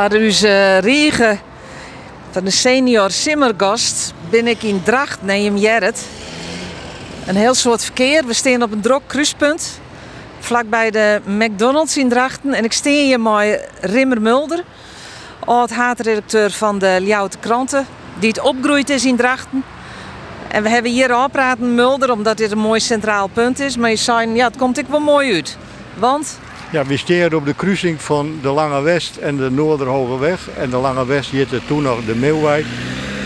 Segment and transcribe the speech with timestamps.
[0.00, 1.40] Voor onze riegen
[2.30, 6.06] van de senior simmergast ben ik in Dracht, neem Jerret.
[7.26, 8.26] Een heel soort verkeer.
[8.26, 9.80] We staan op een druk kruispunt.
[10.38, 12.54] Vlakbij de McDonald's in Drachten.
[12.54, 14.64] En ik sta hier met Rimmer Mulder.
[15.44, 17.86] Oud-haatredacteur van de Ljouwte Kranten.
[18.18, 19.64] Die het opgroeid is in Drachten.
[20.48, 23.76] En we hebben hier al praten Mulder, omdat dit een mooi centraal punt is.
[23.76, 25.56] Maar je zei, ja, het komt ik wel mooi uit.
[25.94, 26.38] Want
[26.72, 30.48] Ja, we steren op de kruising van de Lange West en de Noorderhoge Weg.
[30.56, 32.64] En de Lange West heette toen nog de Meeuwwei.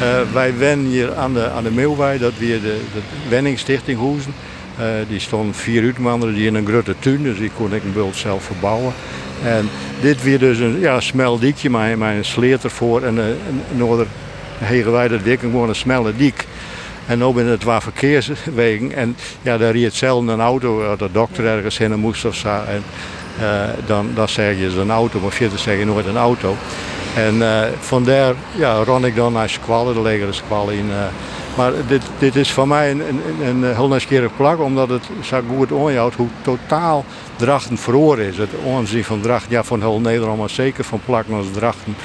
[0.00, 4.34] Eh, wij wennen hier aan de, aan de Meeuwwei, dat weer de, de Wenningstichting Hoezen.
[4.78, 7.92] Eh, die stond vier uitwanderen die in een grote tuin, dus die kon ik een
[7.92, 8.92] bult zelf verbouwen.
[9.44, 9.68] En
[10.00, 13.02] dit weer dus een ja, smal diekje, maar, maar een sleet ervoor.
[13.02, 13.36] En een
[13.76, 14.06] Noorder
[14.58, 16.46] Hegewei, dat dik, een smelle diek.
[17.06, 18.92] En nu ben het waar verkeerswegen.
[18.92, 22.48] En ja, daar reed zelden een auto, de dokter ergens heen moest of zo.
[22.48, 22.82] En,
[23.86, 26.56] dan, dan zeg je een auto, maar verder zeg je nooit een auto.
[27.14, 30.90] En eh, vandaar ja, ron ik dan naar Squallen, de legere Squallen in.
[30.90, 31.06] eh.
[31.56, 35.40] maar dit, dit is voor mij een, een, een, heel nieuwsgierig plak, omdat het zo
[35.56, 37.04] goed onhoudt hoe totaal
[37.36, 38.36] Drachten verloren is.
[38.36, 41.96] Het aanzien van Drachten, ja, van heel Nederland, maar zeker van plakken als Drachten.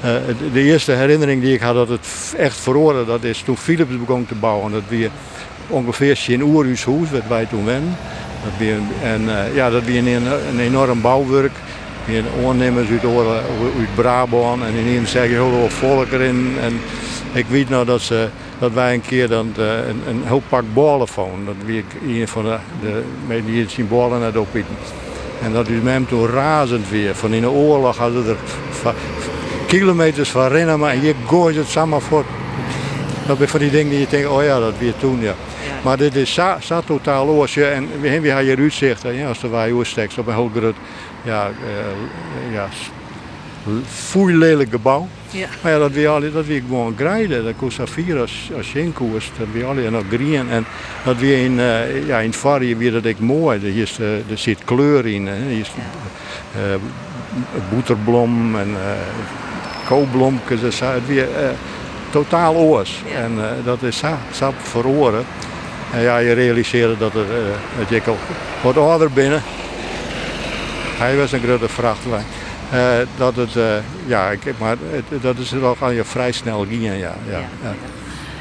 [0.00, 0.10] Eh,
[0.52, 4.26] de, eerste herinnering die ik had dat het echt verloren, dat is toen Philips begon
[4.26, 4.72] te bouwen.
[4.72, 5.10] Dat weer
[5.68, 7.96] ongeveer in Oerhuis Hoes, wat wij toen wennen.
[8.44, 11.52] Dat weer, en eh, ja, dat weer een, een enorm bouwwerk.
[12.04, 13.04] Weer aannemers uit,
[13.78, 16.56] uit Brabant en ineens zeg je heel veel volk erin.
[16.60, 16.80] En
[17.32, 18.28] ik weet nou dat, ze,
[18.58, 21.44] dat wij een keer dan, eh, een, een heel pak ballen vonden.
[21.44, 22.58] Dat wie een van de,
[23.28, 24.76] de die zien ballen net opbieden.
[25.42, 27.14] En dat is hem toen razend weer.
[27.14, 28.36] Van in de oorlog hadden er
[29.66, 32.24] kilometers van rennen, maar je gooit het samen voor.
[33.26, 35.34] Dat zijn van die dingen die je denkt, oh ja, dat weer toen, ja.
[35.82, 37.68] Maar dit is zo, zo totaal ja.
[37.68, 40.76] En we hebben hier je uitzicht, ja, als de wij oorsteks op een heel groot,
[41.22, 42.68] ja, eh, ja,
[43.86, 45.08] foei lelijk gebouw.
[45.30, 45.46] Ja.
[45.62, 47.44] Maar ja, dat weer al, dat weer gewoon grijden.
[47.44, 48.72] Dat kost vier als, als.
[49.38, 50.50] Dat weer al nog green.
[50.50, 50.66] En
[51.04, 53.58] dat weer in, eh, ja, in het varje weer dat ik mooi.
[53.58, 55.26] Er, is, eh, er zit kleur in.
[55.26, 55.34] Hè.
[55.34, 55.70] Er is,
[56.54, 56.60] eh,
[57.70, 58.76] boeterblom en
[59.86, 60.60] koolblomkes.
[60.80, 61.28] Het weer
[62.10, 63.02] totaal oors.
[63.06, 63.14] Ja.
[63.14, 65.24] En dat is zo, zo verloren.
[65.92, 68.16] En ja, je realiseert dat, er, eh, dat ik al
[68.62, 69.42] wat ouder binnen.
[70.96, 72.26] Hij was een grote vrachtwagen.
[72.70, 73.64] Eh, dat het, eh,
[74.06, 77.14] ja, ik, maar het, dat is wel aan je vrij snel gingen, ja.
[77.30, 77.74] ja, ja.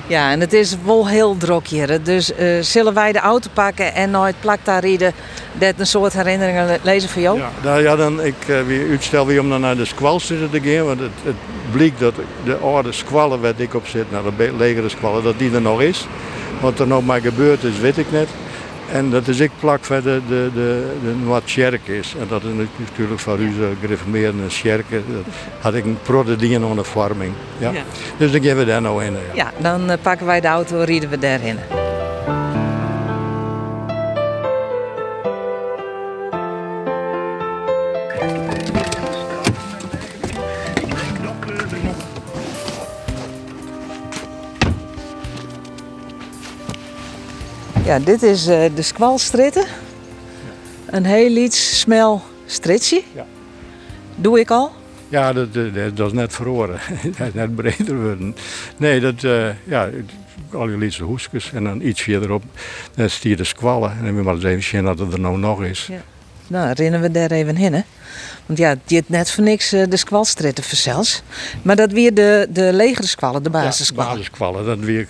[0.07, 2.03] Ja, en het is wel heel druk hier.
[2.03, 5.13] Dus eh, zullen wij de auto pakken en nooit plak daar rijden?
[5.53, 7.37] Dat een soort herinneringen lezen voor jou?
[7.39, 10.59] Ja, nou ja, dan ik eh, weer uitstel weer om dan naar de squalstudio te
[10.61, 10.85] gaan.
[10.85, 11.35] Want het, het
[11.71, 12.13] blijkt dat
[12.43, 15.81] de oude squallen waar ik op zit, nou de legere squallen, dat die er nog
[15.81, 16.07] is.
[16.61, 18.27] Wat er nou maar gebeurd is, weet ik net.
[18.91, 20.85] En dat is ik plak voor de, de, de,
[21.25, 22.15] wat sjerk is.
[22.19, 25.03] En dat is natuurlijk voor u gereformeerde sjerken.
[25.07, 27.33] Dat had ik een prodde dingen aan de vorming.
[27.57, 27.71] Ja.
[27.71, 27.81] Ja.
[28.17, 29.11] Dus dan gaan we daar nou in.
[29.11, 29.17] Ja.
[29.33, 31.57] Ja, dan eh, pakken wij de auto en rijden we daarin.
[47.87, 49.65] Ja, dit is eh, de Squalstritten.
[50.85, 53.01] Een heel iets smel stritje.
[53.15, 53.25] Ja.
[54.15, 54.71] Doe ik al.
[55.09, 56.79] Ja, dat, dat, dat is net verloren.
[57.17, 58.35] dat is net breder worden.
[58.77, 59.89] Nee, dat, eh ja,
[60.53, 62.43] al je lietse hoesjes en dan iets verderop,
[62.95, 63.91] dan stier de squallen.
[63.91, 65.87] En dan moet je maar eens even zien dat het er nou nog is.
[65.91, 66.01] Ja.
[66.47, 67.81] Nou, rennen we daar even in, hè?
[68.45, 71.21] Want ja, je hebt net voor niks eh, de squalstritten verzels.
[71.61, 74.11] Maar dat weer de, de legere squallen, de Ja, basissquallen.
[74.11, 74.65] basissquallen.
[74.65, 75.07] Dat weer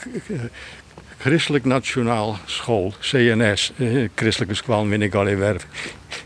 [1.18, 3.72] Christelijk Nationaal School, CNS.
[3.78, 4.56] eh, Christelijke
[5.02, 5.68] ik in werf.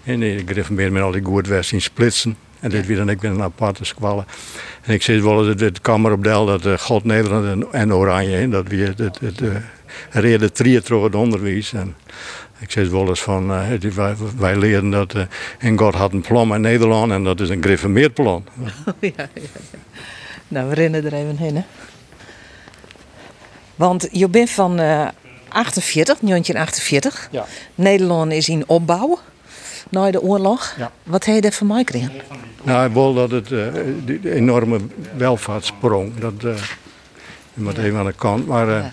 [0.03, 2.37] En ik grif meer met al die goed west in splitsen.
[2.59, 4.25] En dit weer dan ik ben een aparte squallen.
[4.81, 7.67] En ik zit wel eens het, het kamer op Del dat eh, God Nederland en,
[7.71, 8.35] en Oranje.
[8.35, 11.73] hè, Dat weer het, het, het, eh, door het onderwijs.
[11.73, 11.95] En
[12.61, 15.21] ik zeg wel eens van, eh, wij, wij leren dat eh,
[15.57, 18.45] en God had een plan in Nederland en dat is een gereformeerd plan.
[18.99, 19.79] ja, ja, ja.
[20.47, 21.63] Nou, we rennen er even in, hè?
[23.75, 25.07] Want je bent van eh
[25.51, 27.27] 48, 1948.
[27.31, 27.45] Ja.
[27.75, 29.19] Nederland is in opbouw
[29.89, 30.73] na de oorlog.
[30.77, 30.91] Ja.
[31.03, 32.11] Wat heb je er van mij gekregen?
[32.63, 33.67] Nou, ik wil dat het eh,
[34.05, 34.79] die, enorme
[35.17, 36.55] welvaartssprong, dat uh,
[37.53, 38.47] je moet even aan de kant.
[38.47, 38.85] Maar eh,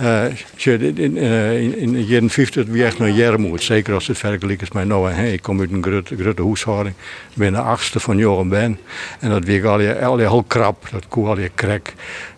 [0.00, 0.24] Uh,
[0.64, 3.62] in, in, in, in de jaren 50 wie echt naar Jermoed.
[3.62, 5.10] Zeker als het vergelijkt is met nou.
[5.10, 6.94] Hey, ik kom uit een grote, grote huishouding.
[7.30, 8.78] Ik ben de achtste van Joren Ben.
[9.18, 9.68] En dat weer
[10.04, 10.88] al heel krap.
[10.90, 11.94] Dat koe al je krek.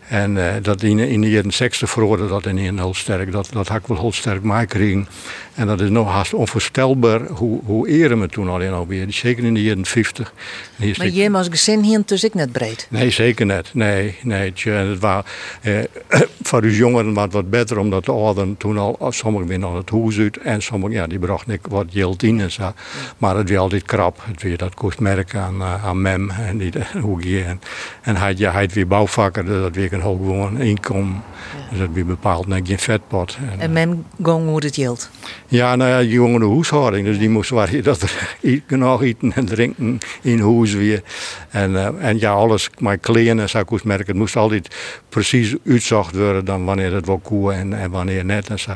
[0.08, 3.32] En uh, dat in, in de jaren 60 verhoorde dat in heel sterk.
[3.32, 5.08] Dat, dat had ik wel heel sterk meekregen.
[5.54, 9.06] En dat is nog haast onvoorstelbaar hoe, hoe eren me toen alleen alweer.
[9.08, 10.32] Zeker in de jaren 50.
[10.76, 12.86] Maar je als gezin hier dus ik net breed?
[12.90, 13.70] Nee, zeker net.
[13.74, 14.52] Nee, nee.
[14.64, 15.24] Het was,
[15.60, 15.78] eh,
[16.42, 19.76] voor de jongeren was het wat beter, omdat de ouderen toen al, sommigen binnen al
[19.76, 20.36] het huis uit.
[20.38, 22.72] En sommigen, ja, die brachten wat geld in en zo.
[23.18, 24.18] Maar het was altijd krap.
[24.24, 27.42] Het weer, dat kost merken aan, uh, aan mem en die, hoe je.
[27.42, 27.60] En,
[28.02, 31.22] en hij, ja, hij weer bouwvakker, dus dat weer een hoog gewoon inkomen.
[31.70, 33.38] Dus dat weer bepaald net geen vetpot.
[33.50, 35.10] En, en mem ging hoe het geld?
[35.46, 37.06] Ja, nou ja, die jongen de huishouding.
[37.06, 38.36] Dus die moest waar dat er
[38.66, 41.02] genoeg eten en drinken in huis weer.
[41.50, 44.74] En, uh, en ja, alles, mijn kleren, zou ik merken, het moest altijd
[45.08, 48.48] precies uitzocht worden dan wanneer het wel koe en, en wanneer net.
[48.48, 48.70] En zo.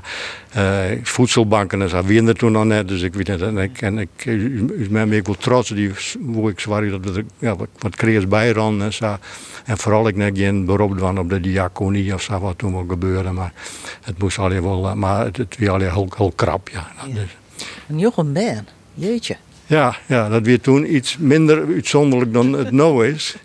[0.57, 2.89] Uh, voedselbanken en zo wie er toen nog net.
[2.89, 3.43] Dus ik weet het.
[3.43, 4.25] En ik, en ik,
[4.79, 5.91] ik ben ik wel trots die,
[6.33, 9.17] hoe ik zwaar dat er ja, wat, creërs bijran en zo.
[9.65, 12.85] En vooral ik net geen beroep van op de diaconie of zo wat toen wel
[12.89, 13.31] gebeurde.
[13.31, 13.53] Maar
[14.03, 16.69] het moest alleen wel, maar het, het was alleen heel, heel krap.
[16.69, 16.91] Ja.
[17.07, 17.15] ja.
[17.15, 17.37] Dus.
[17.89, 19.37] Een Jochem Ben, jeetje.
[19.69, 23.37] Ja, ja, dat weer toen iets minder uitzonderlijk dan het nou is.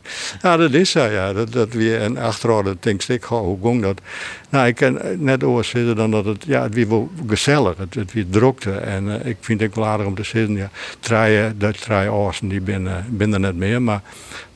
[0.41, 1.33] Ja, dat is zo, ja.
[1.33, 4.01] Dat, dat weer, en achteraf denk ik, hoe ging dat?
[4.49, 7.93] Nou, ik kan net over zitten dan dat het, ja, het weer wel gezellig, het,
[7.93, 8.71] het weer drukte.
[8.71, 10.69] En uh, ik vind het wel aardig om te zitten, ja.
[10.99, 14.01] Treien, Dutch treien Oosten, die ben er net meer, maar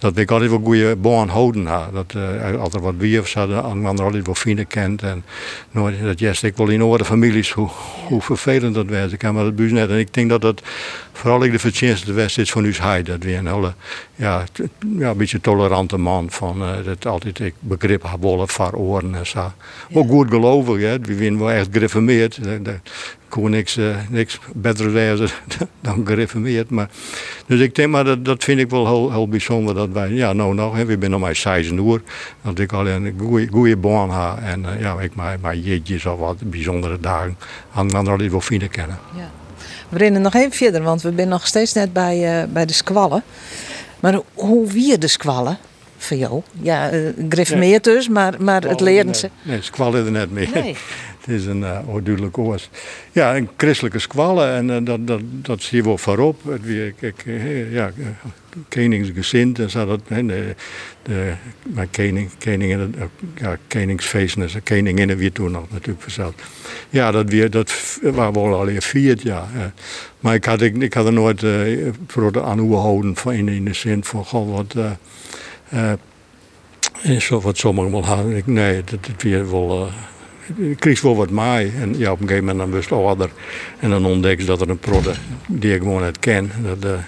[0.05, 1.93] dat ik altijd wel goede baan houden had.
[1.93, 5.01] Dat uh, altijd wat wiefs hadden, anderen altijd wel vrienden kent.
[5.01, 5.23] En
[5.71, 7.69] nooit, dat jest ik wel in orde families, hoe,
[8.07, 9.11] hoe vervelend dat was.
[9.11, 9.89] Ik kan maar het buis net.
[9.89, 10.61] En ik denk dat dat
[11.11, 13.05] vooral ik de verdienste west is van heid.
[13.05, 13.73] Dat weer een hele,
[14.15, 14.43] ja,
[14.97, 19.15] ja, een beetje tolerante man van uh, dat altijd ik begrip heb willen voor oren
[19.15, 19.51] en zo.
[19.93, 20.99] Ook goed gelovig, hè.
[20.99, 22.39] we zijn wel echt gereformeerd.
[23.35, 25.29] Kon niks, uh, niks beter wezen
[25.81, 26.69] dan gereformeerd.
[26.69, 26.89] Maar,
[27.45, 30.33] dus ik denk, maar dat, dat vind ik wel heel, heel bijzonder dat wij, ja,
[30.33, 32.01] nou nog, hè, we zijn nog maar 16 uur,
[32.41, 36.05] dat ik alleen een goede, goede baan heb en uh, ja, ik maar, maar jeetjes
[36.05, 37.37] of wat bijzondere dagen
[37.73, 38.97] aan dan al wel vinden kennen.
[39.15, 39.29] Ja.
[39.89, 42.73] We rennen nog even verder, want we zijn nog steeds net bij, uh, bij de
[42.73, 43.23] squallen.
[43.99, 45.57] Maar hoe wie de squallen?
[45.97, 46.41] voor jou?
[46.61, 49.29] Ja, uh, dus, maar, maar het leren ze.
[49.41, 50.49] Nee, squallen er net meer.
[50.53, 50.75] Nee.
[51.25, 52.69] het is een uh, onduidelijk woord.
[53.11, 56.43] Ja, een christelijke squallen en uh, dat, dat, dat zie je wel voorop.
[56.43, 56.61] Het
[56.99, 57.23] kijk,
[57.69, 57.91] ja,
[58.69, 60.01] koningsgezind en zo dat.
[60.07, 60.55] De,
[61.03, 61.33] de,
[61.73, 62.95] maar koning, koningin,
[63.35, 66.41] ja, koningsfeesten en koninginnen weer toen nog natuurlijk verzeld.
[66.89, 69.47] Ja, dat, weer, dat waren we al alleen vier ja.
[70.19, 71.91] Maar ik had, ik, ik had er nooit uh,
[72.43, 74.75] aan hoe houden van in, in de zin van, goh, wat...
[75.73, 75.91] Uh,
[77.19, 78.43] zo wat sommigen wel hadden.
[78.45, 79.87] Nee, dat, dat weer wel.
[79.87, 79.93] Uh,
[80.79, 81.73] kreeg wel wat maai.
[81.79, 83.29] En ja, op een gegeven moment dan wist ouder.
[83.79, 85.13] En dan ontdek je dat er een prodde
[85.47, 86.51] die ik gewoon net ken.
[86.63, 86.99] Dat, uh,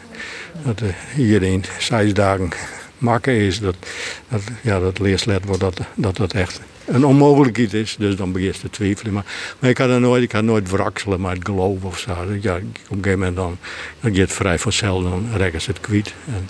[0.64, 2.50] dat uh, iedereen zes dagen
[2.98, 3.60] maken is.
[3.60, 3.76] Dat,
[4.30, 7.96] dat, ja, dat leerslet wordt dat, dat dat echt een onmogelijkheid is.
[8.00, 9.14] Dus dan begin je te twijfelen.
[9.14, 9.26] Maar,
[9.60, 12.12] maar ik had er nooit, ik had nooit wrakselen met geloof of zo.
[12.42, 13.58] Ja, op een gegeven moment dan,
[14.00, 16.14] dan je het vrij vanzelf, dan rekken ze het kwijt.
[16.26, 16.50] En,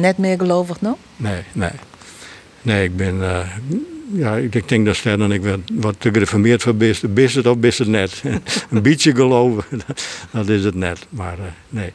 [0.00, 0.96] net meer gelovig nog?
[1.16, 1.70] Nee, nee.
[2.62, 3.14] Nee, ik ben.
[3.14, 3.40] Uh,
[4.12, 7.14] ja, ik denk dat Stan en ik wat, wat te gereformeerd voor bist.
[7.14, 8.22] Bist het of bist het net?
[8.70, 9.80] een beetje geloven,
[10.32, 11.06] dat is het net.
[11.08, 11.92] Maar uh, nee.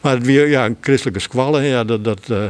[0.00, 2.44] Maar weer, ja, een christelijke squallen, ja, dat, dat, uh,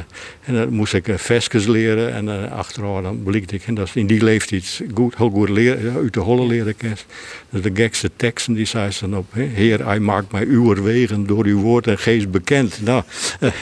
[0.44, 2.12] en dan moest ik vestjes leren.
[2.12, 5.94] En uh, achteraf dan bleek ik, en dat in die leeftijd goed, heel goed leren,
[5.94, 7.06] uit de holle leren kent.
[7.50, 9.32] Dus de gekste teksten die zei ze dan op.
[9.32, 12.82] Heer, hij maakt mij uw wegen door uw woord en geest bekend.
[12.82, 13.02] Nou,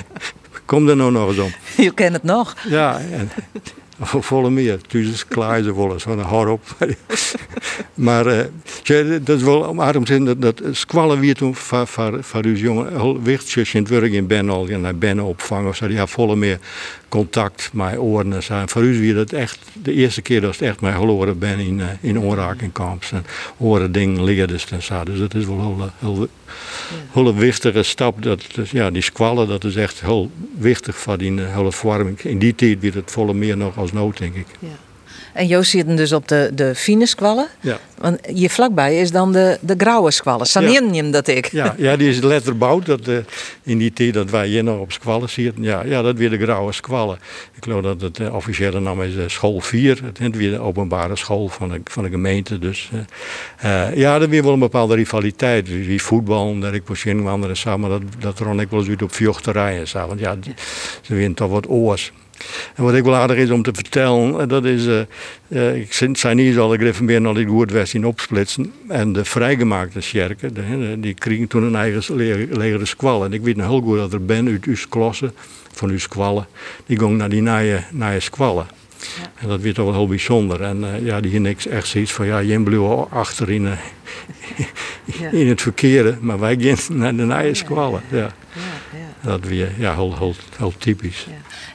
[0.66, 1.52] Kom er nou nog eens om.
[1.76, 2.56] Je kent het nog.
[2.68, 3.30] Ja, en,
[4.00, 4.78] volle meer.
[4.88, 6.62] Dus klaar ze volgens van hard op.
[7.94, 12.54] maar uh, dat is wel om zin dat, dat squallen weer toen van, van, uw
[12.54, 15.92] jongen heel wichtig in het werk in Ben al naar Ben opvangen of zo.
[15.92, 16.58] Had volle meer
[17.08, 18.62] contact met oren en zo.
[18.66, 21.78] voor u weer dat echt de eerste keer dat het echt mij geloren ben in,
[21.78, 23.24] uh, in en
[23.56, 25.04] oren dingen leerde en zo.
[25.04, 26.28] Dus dat is wel heel, heel,
[27.12, 28.22] heel, wichtige stap.
[28.22, 32.20] Dat, dus, ja, die squallen, dat is echt heel wichtig voor die hele vorming.
[32.20, 34.46] In die tijd werd het volle meer nog als nood, denk ik.
[34.58, 34.68] Ja.
[35.36, 37.46] En Joost zit dus op de, de fine squallen.
[37.60, 37.78] Ja.
[37.98, 40.46] Want hier vlakbij is dan de, de grauwe squallen.
[40.46, 41.10] Saniernium ja.
[41.12, 41.46] dat ik.
[41.52, 42.86] Ja, ja, die is letterbouwd.
[42.86, 43.18] Dat, uh,
[43.62, 45.62] in die tijd dat wij hier nog op squallen zitten.
[45.62, 47.18] Ja, ja, dat weer de grauwe squallen.
[47.54, 50.00] Ik geloof dat het uh, officiële naam is uh, school 4.
[50.04, 52.58] Het is weer de openbare school van de, van de gemeente.
[52.58, 52.90] Dus
[53.94, 55.68] ja, dat weer wel een bepaalde rivaliteit.
[55.68, 57.90] Wie voetbal, dat ik misschien andere samen.
[57.90, 59.86] Dat, dat ron ik wel eens uit op vjochterijen.
[59.92, 60.36] Want ja,
[61.00, 62.12] ze winnen toch wat oors.
[62.74, 65.00] En wat ik wel aardig is om te vertellen, dat is, uh,
[65.48, 68.72] uh, ik zei niet al, ik even meer naar die goed in opsplitsen.
[68.88, 72.16] En de vrijgemaakte sjerken, die kregen toen een eigen
[72.50, 73.24] legere squal.
[73.24, 75.32] En ik weet nog heel goed dat er ben uit uw klasse,
[75.72, 76.46] van uw squallen,
[76.86, 78.66] die ging naar die nieuwe squallen.
[78.98, 79.30] Ja.
[79.34, 80.62] En dat werd toch wel heel bijzonder.
[80.62, 83.62] En uh, ja, die niks echt zoiets van, ja, je bleef achter in,
[85.20, 85.30] ja.
[85.30, 88.02] in het verkeerde, maar wij gingen naar de nieuwe squallen.
[88.10, 88.34] Ja.
[89.22, 91.26] Dat weer ja, heel, heel, heel typisch.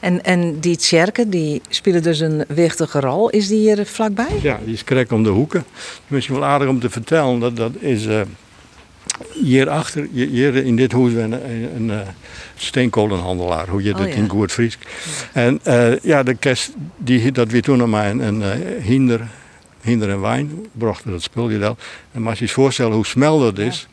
[0.02, 3.30] En, en die tjerken die spelen dus een wichtige rol.
[3.30, 4.40] Is die hier vlakbij?
[4.42, 5.64] Ja, die is krek om de hoeken.
[6.08, 7.40] Misschien wel aardig om te vertellen.
[7.40, 8.22] Dat, dat is uh,
[9.44, 12.00] hierachter, hier in dit huis, een, een, een uh,
[12.56, 13.68] steenkolenhandelaar.
[13.68, 14.78] Hoe je oh, dat in goed Fries.
[15.34, 18.44] En uh, ja, de kerst, die, dat weer toen nog maar een, een
[18.82, 19.28] hinder,
[19.82, 20.66] hinder en wijn.
[20.72, 21.78] Brachten dat spul je wel.
[22.12, 23.88] En als je je voorstellen hoe smel dat is.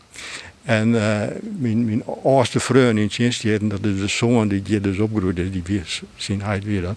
[0.69, 1.21] En uh,
[1.59, 5.63] mijn, mijn oudste vrouw in Tjinstjeren, dat is de zoon die hier dus opgroeide, die
[5.65, 6.97] weer zien hij weer dat.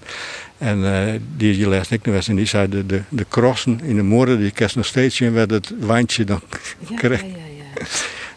[0.57, 3.95] En uh, die je les ik nog en die zei de, de, de crossen in
[3.95, 6.41] de morgen, die kerst nog steeds in, werd het wijntje dan
[6.89, 7.21] ja, kreeg.
[7.21, 7.85] Ja, ja,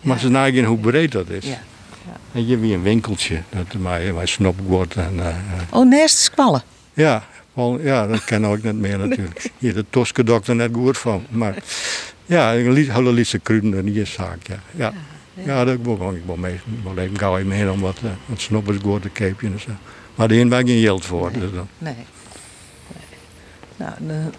[0.00, 1.46] maar ze nagaan hoe breed dat is.
[1.46, 1.62] Ja.
[2.32, 4.96] En hier weer een winkeltje, dat mij, mij snop wordt.
[4.96, 5.26] En, uh,
[5.70, 6.62] oh, naast squallen?
[6.92, 9.50] Ja, wel, ja, dat ken ik niet meer natuurlijk.
[9.58, 11.26] Hier de Toske dokter net goed van.
[11.28, 11.54] Maar
[12.26, 14.58] ja, een hele in die zaak, ja.
[14.70, 14.92] ja.
[15.34, 16.60] Ja, dat wil ik wel mee.
[16.84, 19.70] Wel even gauw even heen om wat, uh, wat snoppers goed te keepje en zo.
[20.14, 21.30] Maar daar hebben geen geld voor.
[21.30, 21.40] Nee.
[21.40, 21.68] Dus dan.
[21.78, 21.94] nee.
[23.76, 24.32] Nou, dan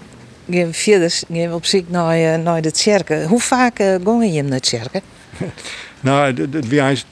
[0.50, 3.28] gaan we verder gaan we op zich naar, uh, naar de kerken.
[3.28, 5.02] Hoe vaak uh, gingen je naar de kerken?
[6.00, 7.06] nou, het was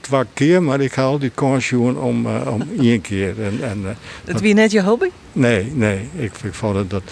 [0.00, 3.44] twee keer, maar ik haal die kans om, uh, om één keer.
[3.44, 3.90] En, en, uh,
[4.24, 5.08] het wie net je hobby?
[5.32, 6.08] Nee, nee.
[6.16, 7.02] Ik, ik vond het dat...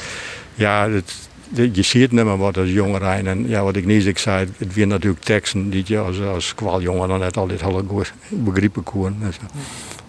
[0.55, 3.27] Ja, het, je ziet het niet meer wat als jongeren.
[3.27, 6.55] En ja, wat ik niet ik zei, het weer natuurlijk teksten die je als, als
[6.55, 9.17] kwaljongen dan net altijd hele goed begrippen kon.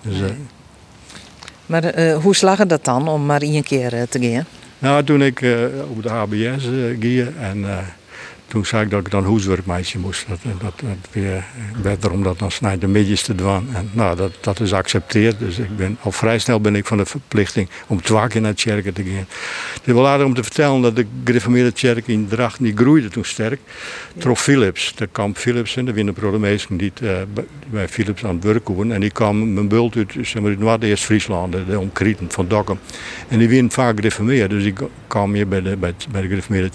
[0.01, 0.25] Dus, uh,
[1.65, 4.45] maar uh, hoe slag dat dan om maar één keer uh, te gaan?
[4.79, 5.45] Nou, toen ik
[5.89, 6.63] op de HBS
[6.99, 7.65] ging en
[8.49, 10.25] toen zei ik dat ik dan huiswerkmeisje moest.
[10.27, 10.73] Dat, dat,
[11.11, 11.43] weer
[11.81, 13.67] beter om dat dan snijden de te doen.
[13.73, 15.39] En nou, dat, dat is geaccepteerd.
[15.39, 18.53] Dus ik ben, al vrij snel ben ik van de verplichting om twee keer naar
[18.55, 19.27] de te gaan.
[19.73, 23.25] Het is wel om te vertellen dat de gereformeerde kerk in Drachten die groeide toen
[23.25, 23.59] sterk.
[24.17, 27.11] Trof Philips, de kamp Philips, de winterprodemeester die uh,
[27.69, 28.91] bij Philips aan het werken waren.
[28.91, 32.79] En die kwam mijn bult uit, zeg maar, Noord-Eerst Friesland, de omkrieten van Dokkum.
[33.27, 34.49] En die werden vaak gereformeerd.
[34.49, 36.67] Dus ik kwam hier bij de, bij, bij de gereformeerde.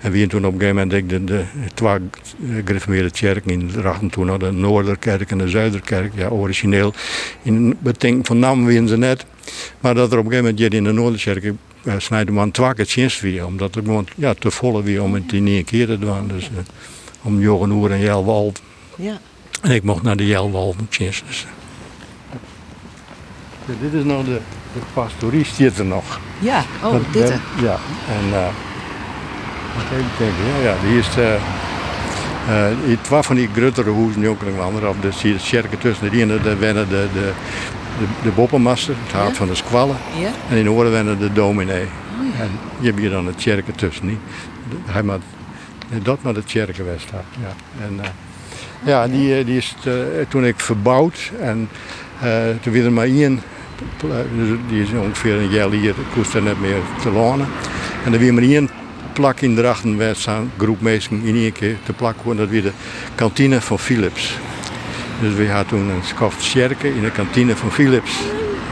[0.00, 1.98] En wie toen op een moment ik de, de twee
[2.64, 6.12] gereformeerde kerken in Drachten toen de Noorderkerk en de Zuiderkerk.
[6.14, 6.92] Ja, origineel
[7.42, 9.26] in beting van naam wien ze net.
[9.80, 13.18] Maar dat er op een gegeven moment in de Noorderkerk uh, snijden man twee keer
[13.20, 13.46] weer.
[13.46, 16.28] Omdat het gewoon ja, te volle weer om het in één keer te doen.
[16.28, 16.58] Dus uh,
[17.22, 18.62] om Joren Oer en Jelwald.
[18.96, 19.18] Ja.
[19.62, 21.22] En ik mocht naar de Jelwald tjens.
[21.26, 21.46] Dus.
[23.64, 24.40] Ja, dit is nog de,
[24.72, 26.20] de pastorie, zit er nog.
[26.38, 27.40] Ja, oh, dat, dit.
[27.62, 27.78] ja,
[28.08, 28.28] en...
[28.28, 28.46] Uh,
[29.76, 31.34] Even kijken, ja, ja die is uh,
[32.90, 36.22] uh, twee van die grotere huizen, nu ook nog andere, of de cirkel tussen die
[36.22, 37.32] en de wennen de, de,
[37.98, 39.34] de, de boppenmaster, het hart ja?
[39.34, 39.96] van de squallen.
[40.18, 40.30] Ja?
[40.50, 41.84] En in de oren wennen de dominee.
[41.84, 42.42] Oh, ja.
[42.42, 44.06] En je hebt hier dan het kerken tussen.
[44.06, 44.18] Niet?
[44.84, 45.24] Hij maakt
[46.02, 47.24] dat naar de kerkenwest staat.
[47.40, 47.84] Ja.
[47.84, 48.04] En, uh,
[48.84, 49.76] ja, die, die is
[50.28, 51.68] toen ik verbouwd en
[52.60, 53.40] toen weer er maar één,
[54.68, 57.46] die is ongeveer een jaar hier, koest er net meer te lonen.
[58.04, 58.70] En er weer maar één
[59.16, 62.42] plak in Drachten werd zo'n groep mensen in één keer te plak worden.
[62.42, 62.72] Dat weer de
[63.14, 64.38] kantine van Philips.
[65.20, 68.12] Dus we hadden toen een skoft sjerken in de kantine van Philips.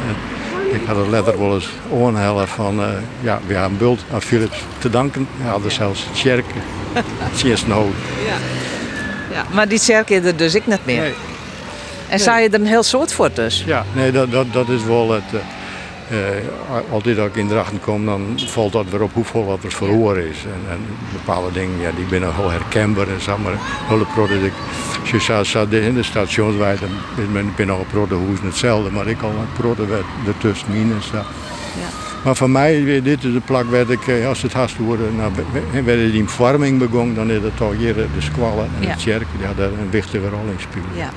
[0.08, 2.86] En ik had het letter wel eens oorhellen van, uh,
[3.20, 5.28] ja, we hebben bult aan Philips te danken.
[5.36, 6.62] We hadden zelfs sjerken.
[7.36, 7.92] Cheers no.
[8.26, 8.36] Ja.
[9.34, 11.00] ja, maar die sjerken er dus ik niet meer.
[11.00, 11.14] Nee.
[12.08, 13.62] En zou je er een heel soort voor dus?
[13.66, 15.32] Ja, nee, dat, dat, dat is wel het...
[15.34, 15.40] Uh,
[16.10, 16.18] uh,
[16.92, 20.28] altijd als ik in Drachten kom, dan valt dat weer op hoeveel wat er verloren
[20.28, 20.44] is.
[20.44, 20.78] En, en
[21.12, 23.52] bepaalde dingen, ja, die zijn heel herkenbaar en zo, maar
[23.88, 24.52] hele producten.
[25.28, 26.90] Als je in de stationswijd, dan
[27.56, 29.90] ben nog een product hetzelfde, maar ik al een product
[30.26, 31.16] ertussen en zo.
[31.16, 31.24] Ja.
[32.24, 35.32] Maar voor mij, dit is de plek waar ik, eh, als het haast worden, nou,
[35.84, 38.94] werd die vorming begonnen, dan is het al hier de squallen en ja.
[38.94, 40.88] de kerk, die hadden een wichtige rol in spelen.
[40.94, 41.10] Ja.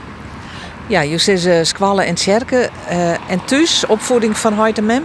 [0.88, 2.70] Ja, je zegt uh, squallen en tjerken.
[2.89, 5.03] Uh, en thuis, opvoeding van huid en mem?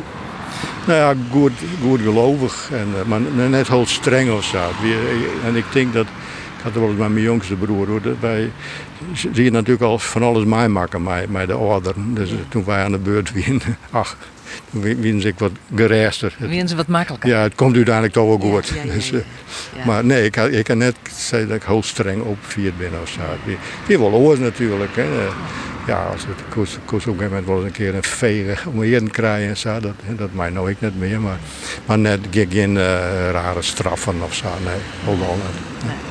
[0.87, 4.71] Nou ja, goed, goed gelovig, en, uh, maar net heel streng of zo.
[5.45, 8.51] En ik denk dat, ik had het wel eens met mijn jongste broer, hoor, wij
[9.15, 12.15] zie je natuurlijk al van alles maken met, de ouderen.
[12.15, 13.61] Dus toen wij aan de beurt waren,
[13.91, 14.17] ach,
[14.71, 16.37] toen ze ik wat gereester.
[16.39, 17.31] Wien ze wat makkelijker?
[17.31, 18.69] Ja, het komt uiteindelijk toch wel goed.
[18.69, 19.13] Ja, ja, dus,
[19.87, 23.21] maar nee, ik, ik kan net zeggen dat ik heel streng opgevierd ben of zo.
[23.87, 24.97] Weer wel oors natuurlijk.
[24.97, 25.05] Hè.
[25.87, 28.73] Ja, als het koos, koos op een gegeven moment wel eens een keer een vegen
[28.73, 29.81] om heen krijgen en zo.
[29.81, 31.39] Dat, dat mij nou ik net meer, maar,
[31.87, 34.47] maar net geen uh, rare straffen of zo.
[34.65, 34.75] Nee,
[35.05, 35.85] helemaal niet.
[35.85, 36.11] Nee.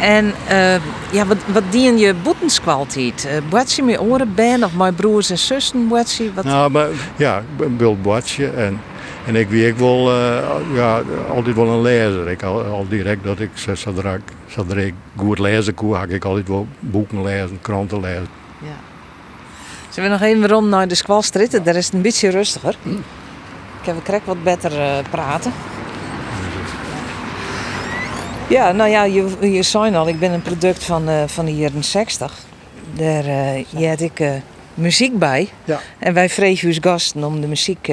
[0.00, 0.74] En uh,
[1.12, 3.26] ja, wat, wat dien je boetenskwaliteit?
[3.26, 6.32] Uh, boetje met oren ben of mijn broers en zussen boetje?
[6.34, 6.44] Wat...
[6.44, 8.80] Nou, maar ja, ik wil boetje en,
[9.26, 10.38] en ik wie ik uh,
[10.74, 12.30] ja, altijd wel een lezer.
[12.30, 16.48] Ik al, al direct dat ik zodra, zodra ik goed lezen kon, ga ik altijd
[16.48, 18.41] wel boeken lezen, kranten lezen.
[18.62, 18.76] Ja.
[19.88, 21.64] Zullen we nog even rond naar de squalstritten?
[21.64, 22.76] Daar is het een beetje rustiger.
[23.80, 25.52] Ik heb ik wat beter praten.
[28.48, 31.54] Ja, nou ja, je, je zei al, ik ben een product van, uh, van de
[31.54, 32.38] jaren 60.
[32.94, 34.22] Daar uh, had ik
[34.74, 35.48] muziek bij.
[35.64, 35.80] Ja.
[35.98, 37.90] En wij vregen ons gasten om de muziek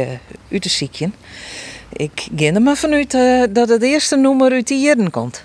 [0.51, 1.13] uit te zieken.
[1.93, 3.11] Ik ging er maar vanuit
[3.51, 5.43] dat het eerste nummer uit die jaren komt.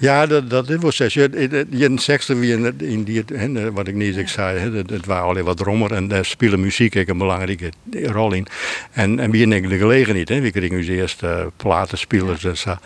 [0.00, 1.14] Ja, dat, dat was zes.
[1.14, 3.24] Je sekste wie in, in die,
[3.72, 6.94] wat ik niet ik zei, het, het waren alleen wat rommer en daar spelen muziek
[6.94, 8.46] ik een belangrijke rol in.
[8.92, 10.40] En, en wie ik de gelegenheid, hè.
[10.40, 12.76] we kregen ons eerste uh, platenspelers en zo.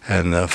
[0.00, 0.48] En,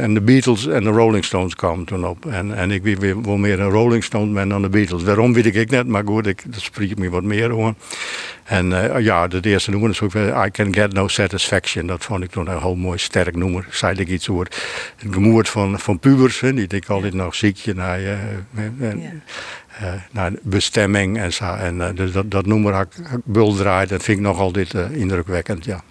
[0.00, 2.26] en, de Beatles en de Rolling Stones kwamen toen op.
[2.26, 5.02] En, en ik wie wel meer een Rolling Stones man dan de Beatles.
[5.02, 7.74] Waarom weet ik net, maar goed, ik, dat spreekt me wat meer hoor.
[8.44, 11.86] En uh, ja, de eerste noemer is ook I Can Get No Satisfaction.
[11.86, 13.66] Dat vond ik toen een heel mooi sterk noemer.
[13.70, 14.44] Zei ik iets over
[14.96, 18.10] het gemoerd van, van pubers, hè, die ik altijd nog ziekje naar, uh,
[18.80, 18.92] uh,
[20.10, 21.54] naar bestemming en zo.
[21.54, 24.74] En uh, dus dat, dat noemer had ik bul draait, dat vind ik nog altijd
[24.74, 25.82] indrukwekkend, ja.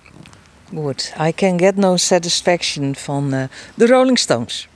[0.76, 4.68] Goed, I Can Get No Satisfaction van de Rolling Stones.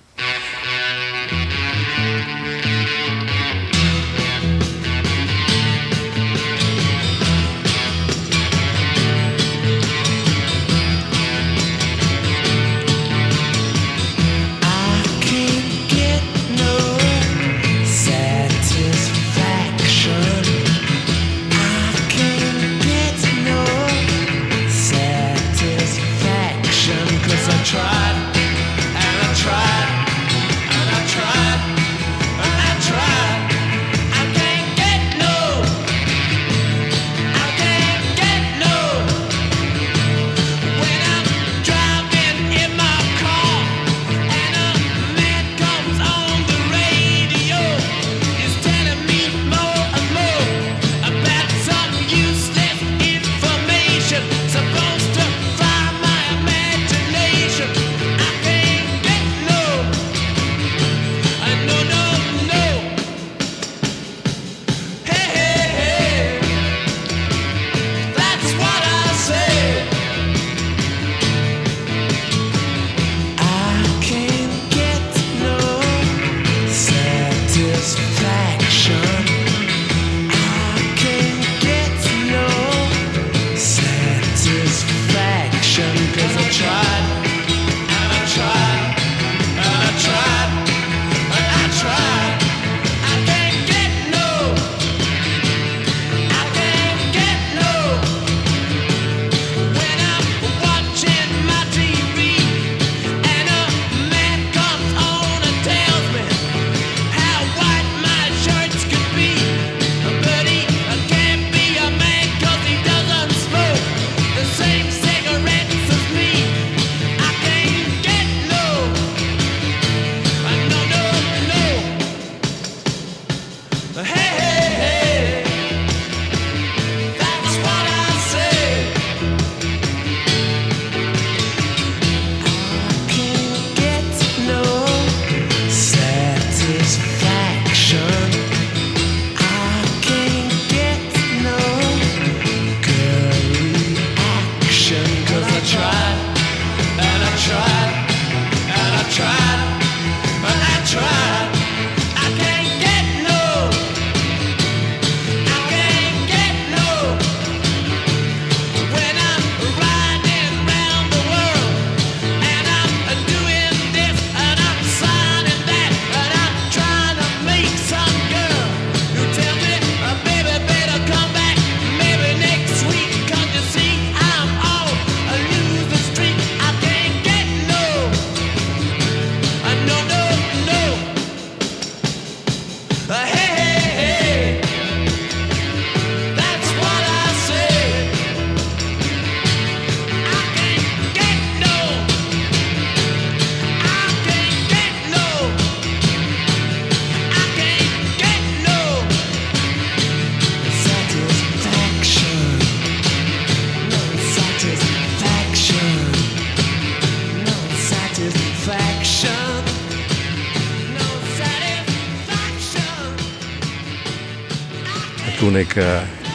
[215.58, 215.76] Ik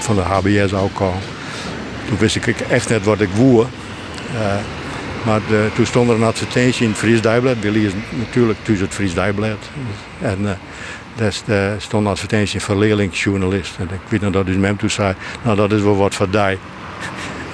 [0.00, 1.14] van de HBS ook kwam.
[2.08, 3.66] Toen wist ik echt net wat ik woer.
[5.24, 7.56] maar de, toen stond er een advertentie in het Fries Dagblad.
[7.60, 9.68] Willy is natuurlijk thuis het Fries Dagblad.
[10.20, 10.58] En
[11.16, 11.32] daar
[11.78, 13.76] stond een advertentie voor leerlingjournalist.
[13.78, 16.58] En ik weet nog dat hem toen zei, nou dat is wel wat voor die.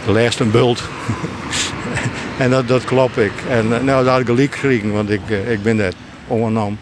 [0.06, 0.82] Leest een bult.
[2.38, 3.32] en dat, dat klop ik.
[3.48, 5.92] En nou, dat had ik gelijk gekregen, want ik, ik ben daar
[6.26, 6.78] onnam.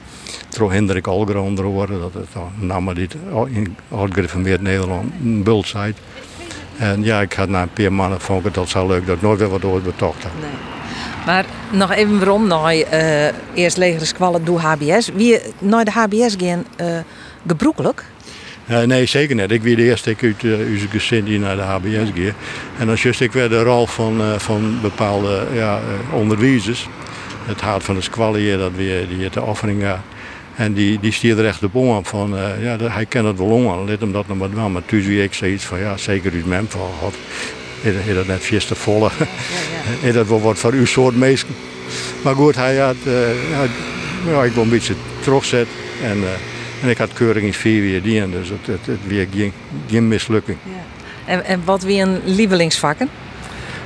[0.57, 3.17] Trouw Hendrik Algron worden, dat is een naam dit
[3.47, 5.95] in oud-gereformeerd Nederland, een bult zei.
[6.77, 9.23] En ja, ik had na een paar maanden vond ik het zo leuk dat ik
[9.23, 10.33] nooit weer wat ooit betocht had.
[10.41, 10.51] Nee.
[11.27, 15.11] Maar nog even waarom naar uh, eerst legere squallen door HBS.
[15.15, 16.99] Wie naar de HBS gaan uh,
[17.47, 18.05] gebroekelijk?
[18.71, 19.51] Uh, nee, zeker niet.
[19.51, 22.33] Ik wie de eerste keer uit uh, gezin die naar de HBS ging.
[22.79, 25.81] En dan just ik weer de rol van, van bepaalde ja,
[26.13, 26.89] onderwijzers.
[27.45, 29.85] Het hart van de squallen hier, dat weer die de offering
[30.57, 33.85] En die, die stierde er echt op om van, ja, hij kent het wel om,
[33.85, 34.69] let hem dat nog wel.
[34.69, 37.15] Maar toen wie ik zoiets van, ja, zeker uit mijn van, God,
[37.83, 39.11] is dat net vies te volle.
[39.19, 39.27] Ja,
[40.03, 40.13] ja.
[40.19, 41.49] dat wel wat voor uw soort mensen.
[42.23, 42.97] Maar goed, hij had,
[44.27, 45.67] ja, ik wil een beetje terugzet.
[46.03, 46.19] En,
[46.83, 49.53] en ik had keuring in vier weer die, dus het, het, het weer geen,
[49.91, 50.59] geen mislukking.
[50.63, 51.33] Ja.
[51.33, 53.09] En, en wat weer een lievelingsvakken?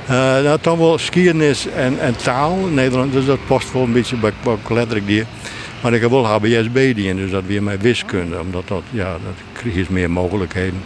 [0.03, 2.55] Uh, nou, dan wel skiernis en, en taal.
[2.55, 5.25] Nederland, dus dat past wel een beetje bij, bij letterlijk die.
[5.81, 9.73] Maar ik heb wel HBSB die, dus dat weer mijn wiskunde, omdat dat, ja, dat
[9.73, 10.79] je meer mogelijkheden.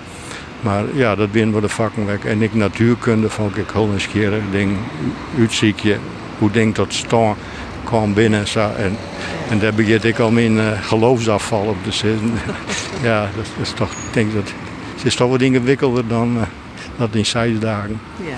[0.61, 2.25] Maar ja, dat weer wel de vakken weg.
[2.25, 4.43] En ik natuurkunde vond ik heel nieuwsgierig.
[4.51, 4.77] Ding,
[5.39, 5.97] uitziekje,
[6.37, 7.35] hoe denk dat staan
[7.83, 8.47] kwam binnen.
[8.47, 8.97] Zo, en,
[9.49, 12.33] en daar begint ik al mijn uh, geloofsafval op te zitten.
[13.03, 14.53] ja, dat is toch, ik denk dat
[14.95, 16.41] het is toch wat ingewikkelder dan uh,
[16.97, 17.99] dat in zes dagen.
[18.17, 18.37] Ja.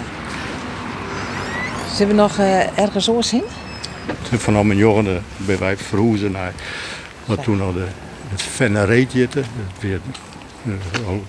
[1.93, 3.43] Zullen we nog uh, ergens oors in?
[4.37, 6.53] Vanaf mijn jongen bij wij verhoezen naar
[7.25, 7.85] wat toen al de,
[8.29, 9.43] het Vennereet zitten.
[9.79, 9.99] weer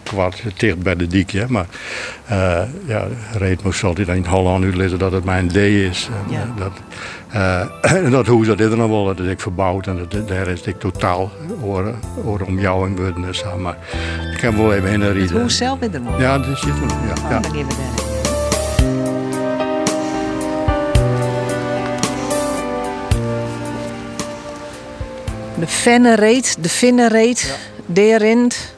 [0.02, 1.48] kwart dicht bij de dik.
[1.48, 1.66] Maar
[2.30, 6.08] uh, ja, reed moest altijd in Holland uitleggen dat het mijn D is.
[6.26, 6.54] En, ja.
[6.56, 6.72] dat,
[8.04, 10.62] uh, dat hoe dat er nog wel, dat is ik verbouwd en dat, daar is
[10.62, 11.30] ik totaal
[11.62, 13.62] oor, oor om jou en worden.
[13.62, 13.76] Maar
[14.34, 15.30] ik heb wel even in een.
[15.30, 16.00] Hoe zelf in de?
[16.18, 17.30] Ja, dat zit er nog.
[17.30, 18.17] Ja, oh, ja.
[25.58, 27.54] De Vennereet, de Finnereet, ja.
[27.86, 28.74] Derint.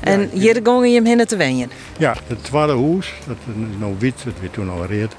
[0.00, 1.70] En hier gingen je hem heen te wenjen?
[1.98, 5.12] Ja, het tweede huis, dat is nou wit, dat werd toen al reed.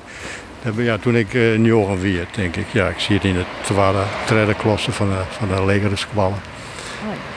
[0.76, 4.04] Ja, toen ik uh, in weer, denk ik, ja, ik zie het in het tweede,
[4.28, 6.38] derde klasse van de, van de legere squallen.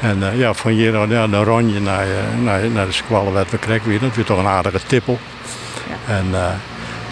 [0.00, 3.32] En uh, ja, van hier ja, dan ron je naar, uh, naar, naar de squallen
[3.32, 4.00] werd we kregen weer.
[4.00, 5.18] Dat weer toch een aardige tippel.
[5.88, 6.14] Ja.
[6.14, 6.48] En uh,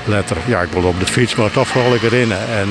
[0.05, 2.33] letter, ja, ik wilde op de fiets, maar toch vooral ik erin.
[2.33, 2.69] En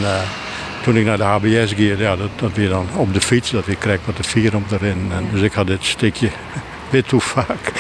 [0.88, 3.66] toen ik naar de HBS ging, ja, dat, dat weer dan op de fiets, dat
[3.66, 5.12] weer kreeg wat de vier om erin.
[5.12, 6.30] En dus ik had dit stukje
[6.92, 7.72] weer toe vaak.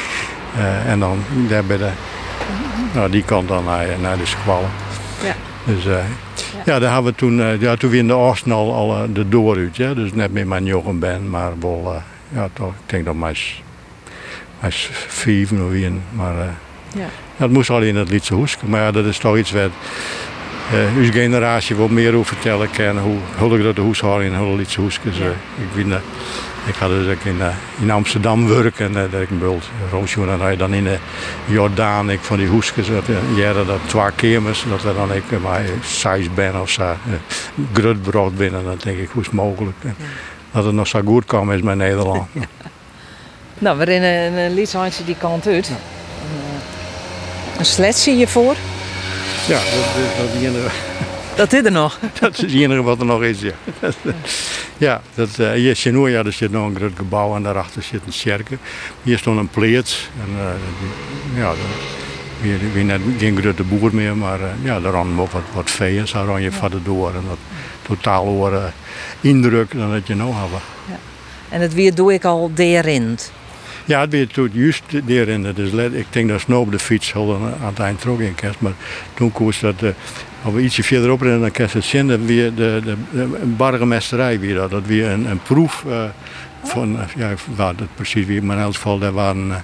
[0.57, 1.89] Uh, en dan daar bij de,
[2.93, 4.69] nou, die kant dan naar, naar de squallen.
[5.23, 5.35] Ja.
[5.65, 5.97] Dus uh,
[6.65, 6.79] ja.
[6.79, 9.57] daar hebben we toen, uh, ja, toen we in de Oosten al, al de door
[9.57, 9.75] uit.
[9.75, 9.93] Ja?
[9.93, 13.35] Dus net meer mijn jongen ben, maar wel, ja, toch, ik denk dat mijn,
[14.59, 14.73] mijn
[15.07, 16.01] vijf of in.
[16.11, 16.35] Maar
[16.93, 17.07] ja.
[17.37, 18.65] dat moest al in het Lietse Hoeske.
[18.65, 19.71] Maar ja, dat is toch iets wat
[20.73, 23.03] uh, uw generatie wat meer over vertellen kennen.
[23.03, 25.09] Hoe huldig dat de huishouding in het Lietse Hoeske.
[25.11, 25.25] Ja.
[25.57, 25.93] ik vind
[26.67, 27.47] ik had dus ook in, uh,
[27.81, 30.97] in Amsterdam werken en uh, dat ik een bult roosjoen en dan in de
[31.45, 33.03] Jordaan ik van die hoeskes dat
[33.35, 37.13] ja dat twee kemers dat we dan ik maar size ben of zo uh,
[37.73, 39.93] grutbrood binnen dan denk ik hoe is het mogelijk ja.
[40.51, 42.27] dat het nog zo goed kwam is met Nederland.
[42.33, 42.41] Ja.
[43.59, 45.71] Nou, we rennen een, een die kant uit.
[47.57, 48.55] Een sletje hiervoor.
[49.47, 50.71] Ja, dat, dat, dat,
[51.35, 51.99] dat is er nog.
[52.19, 53.53] dat is het enige wat er nog is, ja.
[54.87, 58.01] ja, dat, uh, hier Chinoor, ja, er zit nog een groot gebouw en daarachter zit
[58.05, 58.49] een kerk.
[59.03, 60.09] Hier stond een pleets.
[60.23, 61.53] En, uh, ja,
[62.83, 66.07] net geen grote boer meer, maar uh, ja, daar ran ook wat, wat vee en
[66.07, 67.09] zo ran je verder door.
[67.09, 67.37] En dat
[67.81, 68.61] totaal hoor
[69.21, 70.59] indruk dan dat je nou hebben.
[70.89, 70.99] Ja.
[71.49, 73.31] En het weer doe ik al derint.
[73.87, 75.53] Ja, het weer toen juist derin.
[75.55, 78.59] Dus ik denk dat snel op de fiets aan het eind terug in kerst.
[78.59, 78.73] Maar
[79.13, 79.75] toen koos dat
[80.43, 84.39] als we ietsje verderop rennen, dan je het zien, dat weer de, de, de bargemesterij
[84.39, 84.71] weer dat.
[84.71, 86.03] Dat weer een, een proef uh,
[86.63, 89.55] van, ja, wat het precies weer, maar in elk geval, daar waren uh,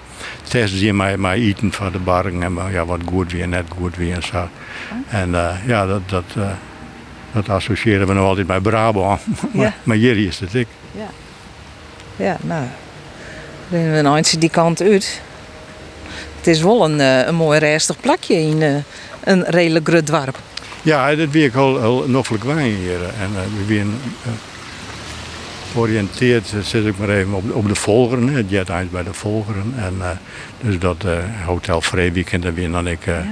[0.43, 3.95] tests die mij, mij eten van de bargen en ja, wat goed weer, net goed
[3.95, 4.47] weer en zo.
[5.07, 6.49] En uh, ja, dat, dat, uh,
[7.31, 9.21] dat associëren we nog altijd bij Brabant,
[9.83, 10.67] maar, hier is het ik.
[10.91, 11.07] Ja,
[12.15, 12.65] ja nou,
[13.81, 15.21] we een eindje die kant uit.
[16.37, 18.83] Het is wel een, een mooi restig plakje in
[19.23, 20.39] een redelijk dorp.
[20.81, 22.99] Ja, dat weer ik al, al noffelijk wijn hier.
[23.03, 24.31] En uh, we weer uh,
[25.75, 28.27] oriënteerd zit ik maar even op, op de Volgeren.
[28.27, 29.73] Het jet eens bij de Volgeren.
[29.77, 30.19] En
[30.61, 31.05] dus dat
[31.45, 33.25] Hotel Vreeweekend en weer dan ik ja.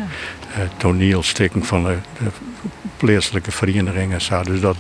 [0.78, 2.30] toneelstukken van de, de
[2.98, 4.20] plaatselijke verenigingen.
[4.44, 4.78] Dus dat,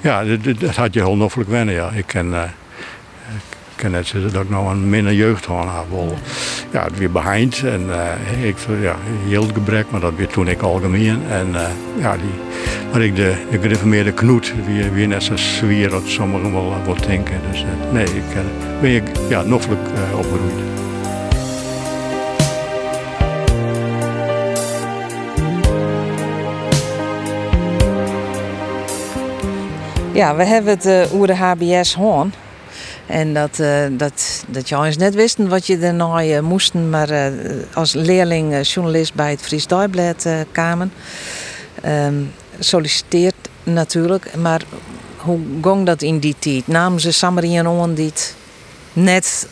[0.00, 1.74] ja, dat, dat, had je heel noffelijk wennen.
[1.74, 1.90] Ja.
[1.90, 2.34] Ik ken
[3.80, 5.66] kan net zeggen dat ik nou een minder jeugd had.
[5.90, 6.14] Wel,
[6.70, 8.96] ja, het weer behind en uh, ik ja,
[9.28, 11.22] heel gebrek, maar dat weer toen ik algemeen.
[11.28, 11.62] En uh,
[11.98, 12.30] ja, die,
[12.92, 16.86] maar ik de, de gereformeerde knoet, wie, wie net zo zwier dat sommigen wel uh,
[16.86, 17.40] wat denken.
[17.50, 18.24] Dus nee, ik
[18.80, 19.80] ben ik ja, noffelijk
[20.16, 20.68] opgeroeid.
[30.12, 32.32] Ja, we hebben het uh, over de HBS Hoorn.
[33.10, 37.26] En dat, uh, dat, dat jongens net wisten wat je daarna uh, moesten, maar uh,
[37.74, 40.92] als leerling journalist bij het Fries Dagblad kwamen.
[41.86, 42.32] Um,
[43.62, 44.62] natuurlijk, maar
[45.16, 46.66] hoe ging dat in die tijd?
[46.66, 48.12] Namen ze Samarien on die
[48.92, 49.48] net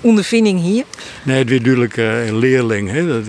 [0.00, 0.84] ondervinding hier?
[1.22, 3.06] Nee, het weer duidelijk een leerling.
[3.06, 3.26] Dat,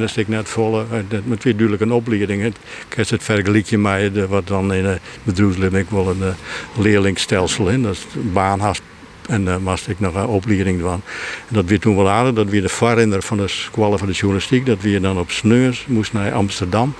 [0.00, 0.84] dat ik net volle.
[1.28, 2.44] Het weer duidelijk een opleiding.
[2.44, 2.54] Ik
[2.96, 6.34] heb het vergelijkje met wat dan in het bedrijfsleven ik wel een
[6.78, 7.66] leerlingstelsel.
[7.66, 7.80] Hè.
[7.80, 8.82] Dat is baanhaast
[9.28, 10.90] en daar moest ik nog een opleiding doen.
[10.92, 11.02] En
[11.48, 14.66] dat weer toen wel aardig, dat weer de varrinder van de squallen van de journalistiek,
[14.66, 16.94] dat weer dan op Sneurs moest naar Amsterdam.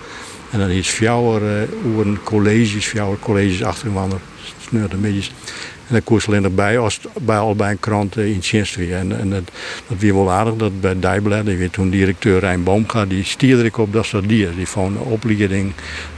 [0.50, 4.18] En dan is fjouwer uh, colleges, fjouwer colleges achterwander,
[4.68, 5.32] Sneur de midjes.
[5.87, 8.94] En dan koos alleen erbij als bij al bij een krant in Tjenstwie.
[8.94, 9.42] En, en dat,
[9.88, 13.64] dat weer wel aardig, dat bij Dijblad, die weer toen directeur Rijn Boomga, die stierde
[13.64, 14.56] ik op dat soort dieren.
[14.56, 15.72] Die van opleiding,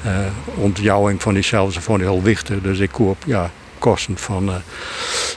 [0.06, 0.18] uh,
[0.54, 2.60] ontjouwing van diezelfde, vond ik heel wichtig.
[2.62, 4.54] Dus ik koop, ja, kosten van, uh,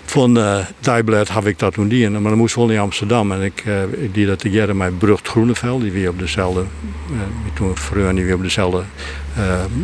[0.05, 2.09] van uh, Dijblad heb ik dat toen die.
[2.09, 3.31] Maar dan moest wel in Amsterdam.
[3.31, 6.63] En ik, uh, ik die dat together met Brucht Groeneveld, die weer op dezelfde,
[7.11, 7.17] uh,
[7.53, 8.83] toen vroeger die weer op dezelfde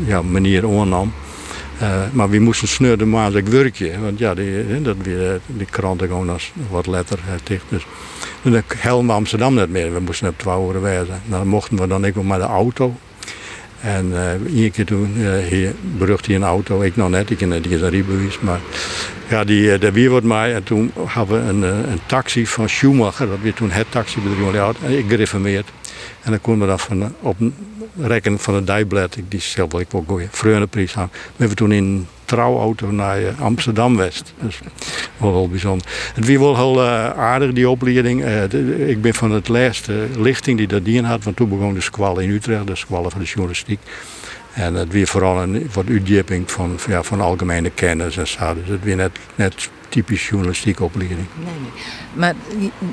[0.06, 1.14] ja, manier oornam.
[2.12, 4.00] maar we moesten snurden maar ik werkje.
[4.00, 7.66] Want ja, die, dat weer, die kranten gewoon als wat letter dicht.
[7.70, 7.86] Dus
[8.42, 9.94] toen helm Amsterdam net meer.
[9.94, 11.22] We moesten op twee uur wijzen.
[11.26, 12.96] Dan mochten we dan ook met de auto
[13.84, 14.14] en
[14.54, 15.16] uh, keer toen
[15.50, 18.60] hier berucht hij een auto, ik nog net, ik heb net een rijbewijs, maar
[19.30, 23.28] ja, die, uh, weer wordt mij en toen hadden we een, een taxi van Schumacher,
[23.28, 25.72] dat weer toen het taxibedrijf had, ik gereformeerd.
[26.22, 27.54] En dan konden we dat van, op een
[28.02, 31.10] rekken van het Dijblad, die zelf ik wel goeie, vreugdeprijs aan.
[31.12, 34.34] We hebben toen in trouwauto naar eh, Amsterdam-West.
[34.42, 34.60] Dus
[35.18, 35.88] wel heel bijzonder.
[36.14, 38.24] Het was wel heel uh, aardig, die opleiding.
[38.24, 41.82] Uh, ik ben van het laatste lichting die dat dien had, want toen begon de
[41.82, 43.80] squallen in Utrecht, de squallen van de journalistiek.
[44.54, 48.54] En het weer vooral een wat uitdieping van, ja, van algemene kennis en zo.
[48.54, 51.28] Dus het weer net, net typisch journalistieke opleiding.
[51.36, 51.72] Nee, nee.
[52.14, 52.34] Maar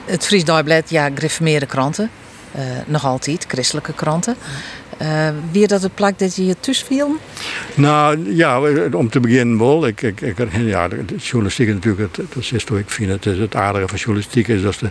[0.05, 2.11] het Fries Dagblad, ja, gereformeerde kranten.
[2.57, 4.37] Uh, nog altijd, christelijke kranten.
[5.03, 7.17] Uh, wie dat het plak dat je je tussenviel?
[7.75, 8.61] Nou ja,
[8.93, 9.87] om te beginnen wel.
[9.87, 13.39] Ik, ik, ik, ja, de journalistiek is natuurlijk, het, dat is hoe ik vind, het,
[13.39, 14.91] het aardige van journalistiek is dat de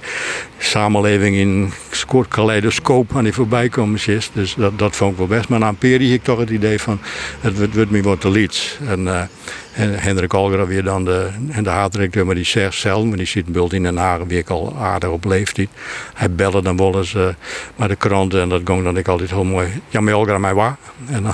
[0.57, 1.71] samenleving in
[2.07, 4.29] kort kaleidoscoop aan die voorbij komen is.
[4.33, 5.49] Dus dat, dat vond ik wel best.
[5.49, 6.99] Maar na een periode ik toch het idee van,
[7.39, 8.77] het wordt me wat te liets.
[8.87, 9.29] En, en
[9.71, 13.45] Hendrik Alger weer dan de, en de haatdirecteur, maar die zegt zelf, maar die zit
[13.45, 15.69] beeld in Den Haag, ik al aardig op leeftijd.
[16.13, 17.27] Hij belde dan wel eens uh,
[17.75, 19.67] maar de kranten en dat ging dan ik altijd heel mooi.
[19.89, 20.77] Ja, maar Alger aan mij waar.
[21.09, 21.33] En dan,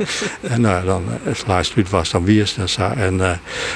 [0.54, 2.76] en uh, dan het laatste was dan wie is dat.
[2.96, 3.32] En, uh,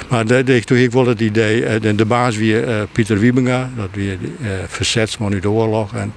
[0.09, 3.88] maar de, de, toen ik wel het idee, de, de baas weer Pieter Wiebinga, dat
[3.92, 4.18] weer
[4.66, 5.94] verzetsman uit de oorlog.
[5.94, 6.12] En,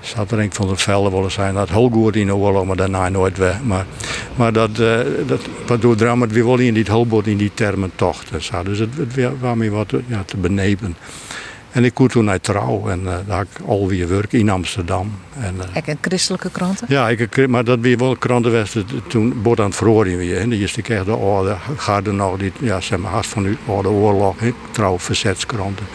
[0.00, 1.54] zat er een van de velden willen zijn.
[1.54, 3.62] Dat heel in de oorlog, maar daarna nooit weg.
[3.62, 3.86] Maar,
[4.34, 8.30] maar dat, uh, dat, waardoor drama we willen in die heel in die termen tocht.
[8.30, 9.14] Dus, het, het
[9.54, 10.96] meer wat ja, te benepen.
[11.72, 15.12] En ik kwam toen naar Trouw en uh, daar had ik alweer werk in Amsterdam.
[15.40, 16.86] En, uh, ik een christelijke kranten?
[16.88, 20.38] Ja, ik, maar dat weer wel kranten was toen bord aan het verhoren weer.
[20.38, 23.56] En die is ik echt de oude garde nog, die, ja, zeg maar, van de
[23.66, 25.86] oude oorlog, he, Trouw verzetskranten.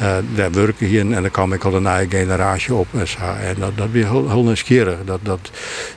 [0.00, 2.86] Uh, daar werken hier en dan kwam ik al een eigen generatie op.
[2.92, 3.06] En,
[3.40, 4.98] en dat, dat weer heel, heel nieuwsgierig.
[5.04, 5.50] Dat, dat,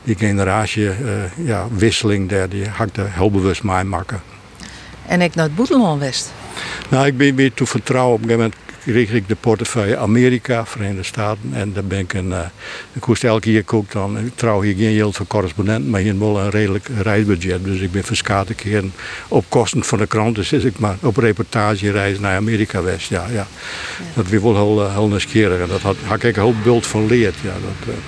[0.04, 0.90] die generatie,
[1.36, 4.22] ja, wisseling daar, die had ik heel bewust mee maken.
[5.08, 6.34] En ik naar het Boeteland West?
[6.90, 8.16] Nou, ik ben weer toe vertrouwen.
[8.16, 11.50] Op een gegeven moment kreeg ik de portefeuille Amerika, Verenigde Staten.
[11.54, 12.40] En daar ben ik een, uh,
[12.94, 16.40] ik elke keer ook dan, ik trouw hier geen geld voor correspondent, maar hier wel
[16.40, 17.64] een redelijk reisbudget.
[17.64, 18.84] Dus ik ben verskaten keer
[19.28, 23.10] op kosten van de krant, dus ik maar op reportage reis naar Amerika West.
[23.10, 23.48] Ja, ja.
[24.14, 26.88] Dat was wel heel, eh, heel nieuwsgierig en dat had, had ik een heel bult
[26.88, 27.36] van leerd.
[27.42, 28.02] Ja, dat, uh.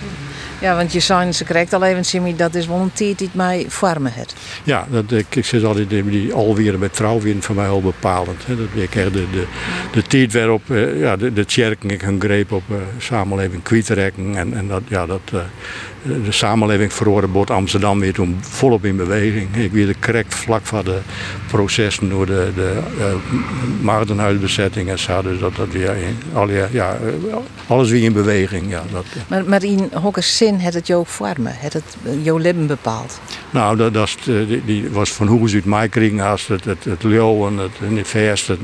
[0.60, 3.30] Ja, want je zei ze krijgt al even, Jimmy, dat is wel een tijd die
[3.34, 4.36] mij vormen het.
[4.64, 8.46] Ja, dat, ik, ik zeg altijd, die, alweer met trouwwind voor mij al bepalend.
[8.46, 8.56] Hè.
[8.56, 9.46] Dat, ik de, de,
[9.92, 14.36] de tijd waarop uh, ja, de, de kerken gaan greep op uh, samenleving kwijtrekken.
[14.36, 15.40] En, en dat, ja, dat, uh,
[16.24, 19.56] de samenleving verhoorde bot Amsterdam weer toen volop in beweging.
[19.56, 21.00] Ik weer de correct vlak van de
[21.48, 23.08] processen door de, de uh,
[24.90, 25.22] en zo.
[25.22, 25.96] Dus dat, dat weer,
[26.34, 26.98] al, ja,
[27.68, 28.70] alles weer in beweging.
[28.70, 32.68] Ja, dat, maar, maar in welke zin heeft het jouw vormen, heeft het jouw leven
[32.68, 33.20] bepaald?
[33.50, 37.04] Nou, dat, dat die, die, was van hoe uit mij kregen als het, het, het
[37.04, 38.58] leeuwen, het, het verste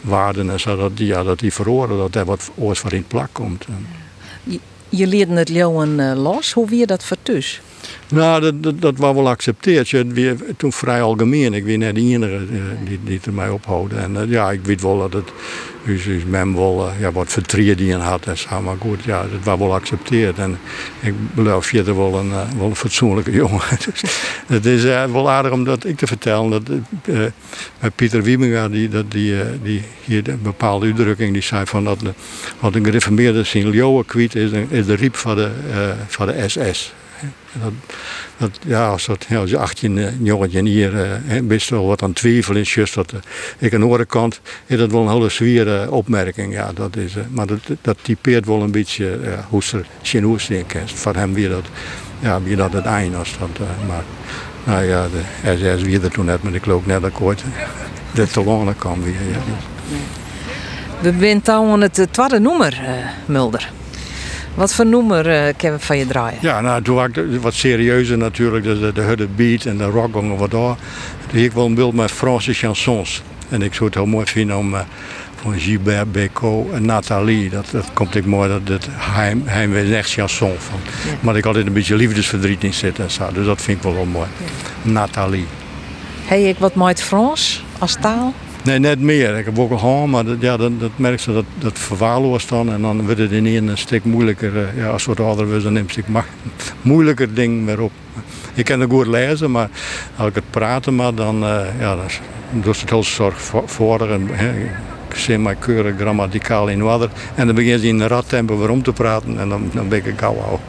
[0.00, 0.76] waarden en zo.
[0.76, 3.66] Dat die, ja, dat die verhoren, dat er wat oors voor in plak komt.
[4.88, 6.52] Je leerde het leeuwen uh, los.
[6.52, 7.60] Hoe wie dat voor thuis?
[8.08, 9.88] Nou, dat, dat, dat was wel geaccepteerd.
[9.88, 11.54] Je, weer, toen vrij algemeen.
[11.54, 13.98] Ik weet net de enige uh, die, die er mij ophouden.
[13.98, 15.32] En uh, ja, ik weet wel dat het
[15.84, 17.38] dus, dus men wel uh, ja, wat
[18.00, 18.26] had.
[18.26, 18.60] En zo.
[18.60, 20.38] Maar goed, ja, dat was wel geaccepteerd.
[20.38, 20.58] En
[21.00, 23.62] ik beloof verder wel een, wel een fatsoenlijke jongen.
[23.84, 24.02] dus
[24.46, 26.50] het is wel aardig om dat ik te vertellen.
[26.50, 26.62] Dat,
[27.94, 31.98] Pieter Wieminga, die, dat, die, die hier een bepaalde uitdrukking, die zei van dat
[32.60, 35.50] wat een gereformeerde leeuwen kwijt is, is de riep van de,
[36.06, 36.92] van de SS.
[37.52, 37.72] Dat,
[38.36, 42.02] dat, ja, als, dat, ja, als je 18 uh, jongetje hier uh, best wel wat
[42.02, 43.18] aan twijfel is, just dat uh,
[43.58, 46.52] ik aan de andere kant is dat wel een hele zware opmerking.
[46.52, 49.84] Ja, dat is, uh, maar dat, dat typeert wel een beetje uh, hoe ze
[50.84, 51.64] Van hem weer dat,
[52.20, 53.36] ja, weer dat het einde was.
[53.38, 54.04] Dat, maar
[54.64, 57.44] nou ja, de SS weer er toen net, maar ik geloof net dat ooit
[58.14, 59.12] de te lang kan weer.
[59.12, 59.38] Ja.
[61.00, 62.80] We zijn aan het tweede nummer,
[63.26, 63.77] Mulder.
[64.58, 66.38] Wat voor nummer uh, kunnen we van je draaien?
[66.40, 68.64] Ja, nou, toen was ik wat serieuzer natuurlijk.
[68.64, 70.76] De, de, de Hudde Beat en de rock wat daar.
[71.26, 73.22] Toen ik wel een beeld met Franse chansons.
[73.48, 74.80] En ik zou het heel mooi vinden om uh,
[75.42, 77.50] van Gilbert Bécaud en Nathalie.
[77.50, 80.80] Dat, dat komt ik mooi, dat het heim, heimwee echt chanson van.
[80.84, 81.16] Ja.
[81.20, 83.32] Maar ik altijd een beetje liefdesverdriet in zit en zo.
[83.32, 84.28] Dus dat vind ik wel, wel mooi.
[84.82, 84.90] Ja.
[84.90, 85.46] Nathalie.
[86.24, 88.34] Heb ik wat mooi Frans als taal?
[88.64, 89.38] Nee, net meer.
[89.38, 92.48] Ik heb ook een hand, maar dat, ja, dat, dat merk je dat dat verwaarloost
[92.48, 92.72] dan.
[92.72, 94.56] En dan wordt het in een stuk moeilijker.
[94.56, 96.26] Eh, ja, als wat ouder was, dan neemt ik maar
[96.82, 97.92] moeilijker ding meer op.
[98.54, 99.68] Ik kan het goed lezen, maar
[100.16, 101.96] als ik het praten maar, dan, uh, ja,
[102.50, 104.08] doet het heel zorgvuldig.
[105.08, 107.10] Ik zie mij keurig grammaticaal in water.
[107.34, 110.06] En dan begin je in een radtempo weer om te praten en dan, dan ben
[110.06, 110.60] ik gauw oud.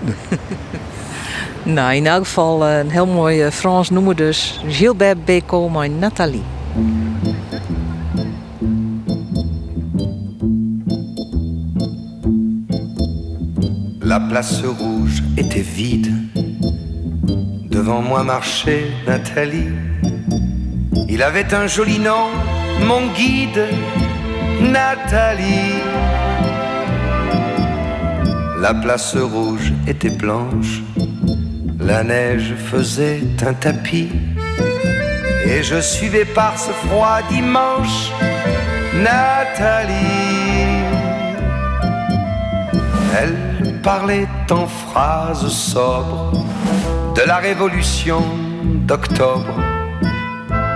[1.76, 4.62] nou, in elk geval eh, een heel mooi Frans noemen dus.
[4.68, 6.44] Gilbert Bécaud, maar Nathalie.
[14.10, 16.12] La place rouge était vide.
[17.70, 19.70] Devant moi marchait Nathalie.
[21.08, 22.26] Il avait un joli nom,
[22.88, 23.68] mon guide,
[24.62, 25.84] Nathalie.
[28.60, 30.82] La place rouge était blanche,
[31.80, 34.10] la neige faisait un tapis.
[35.46, 38.10] Et je suivais par ce froid dimanche
[38.96, 40.00] Nathalie.
[43.84, 46.46] Parlait en phrases sobres
[47.16, 48.22] de la révolution
[48.88, 49.56] d'octobre.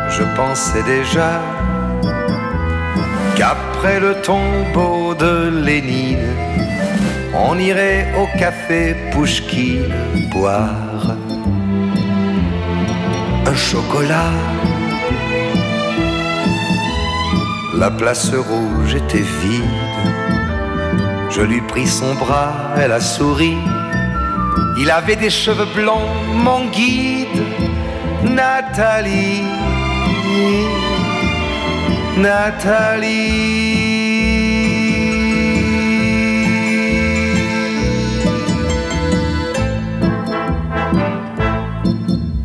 [0.10, 1.42] Je pensais déjà
[3.36, 6.34] qu'après le tombeau de Lénine,
[7.34, 9.80] on irait au café Pouchki
[10.32, 11.16] boire
[13.46, 14.32] un chocolat.
[17.76, 20.33] La place rouge était vide.
[21.36, 23.58] Je lui pris son bras, elle a souri.
[24.78, 27.44] Il avait des cheveux blonds, mon guide,
[28.24, 29.44] Nathalie.
[32.18, 33.64] Nathalie.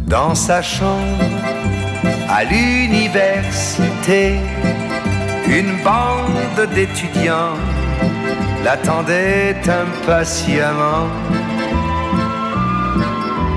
[0.09, 1.25] dans sa chambre
[2.29, 4.37] à l'université.
[5.47, 7.57] Une bande d'étudiants
[8.65, 11.07] l'attendait impatiemment.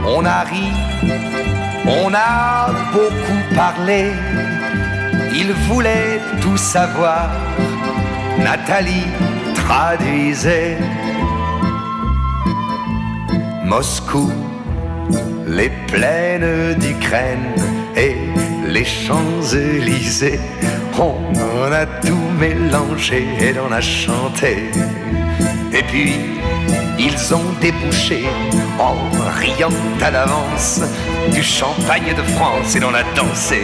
[0.06, 0.68] On a ri,
[1.88, 4.12] on a beaucoup parlé.
[5.34, 7.30] Il voulait tout savoir.
[8.40, 9.08] Nathalie
[9.56, 10.78] traduisait.
[13.64, 14.30] Moscou
[15.48, 17.56] les plaines d'Ukraine
[17.96, 18.16] et
[18.68, 20.40] les Champs-Élysées.
[21.00, 24.70] On a tout mélangé et on a chanté.
[25.74, 26.14] Et puis,
[27.00, 28.26] ils ont débouché
[28.80, 28.96] en
[29.40, 29.70] riant
[30.02, 30.82] à l'avance
[31.32, 33.64] du champagne de France et l'on a dansé.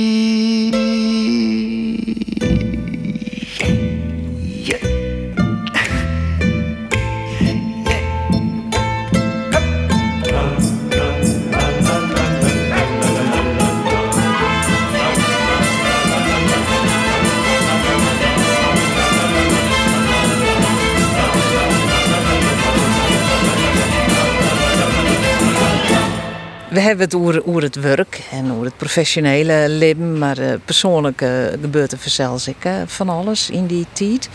[27.01, 31.29] Het over, over het werk en over het professionele leven, maar uh, persoonlijk uh,
[31.61, 34.29] gebeurt er ik uh, van alles in die tijd.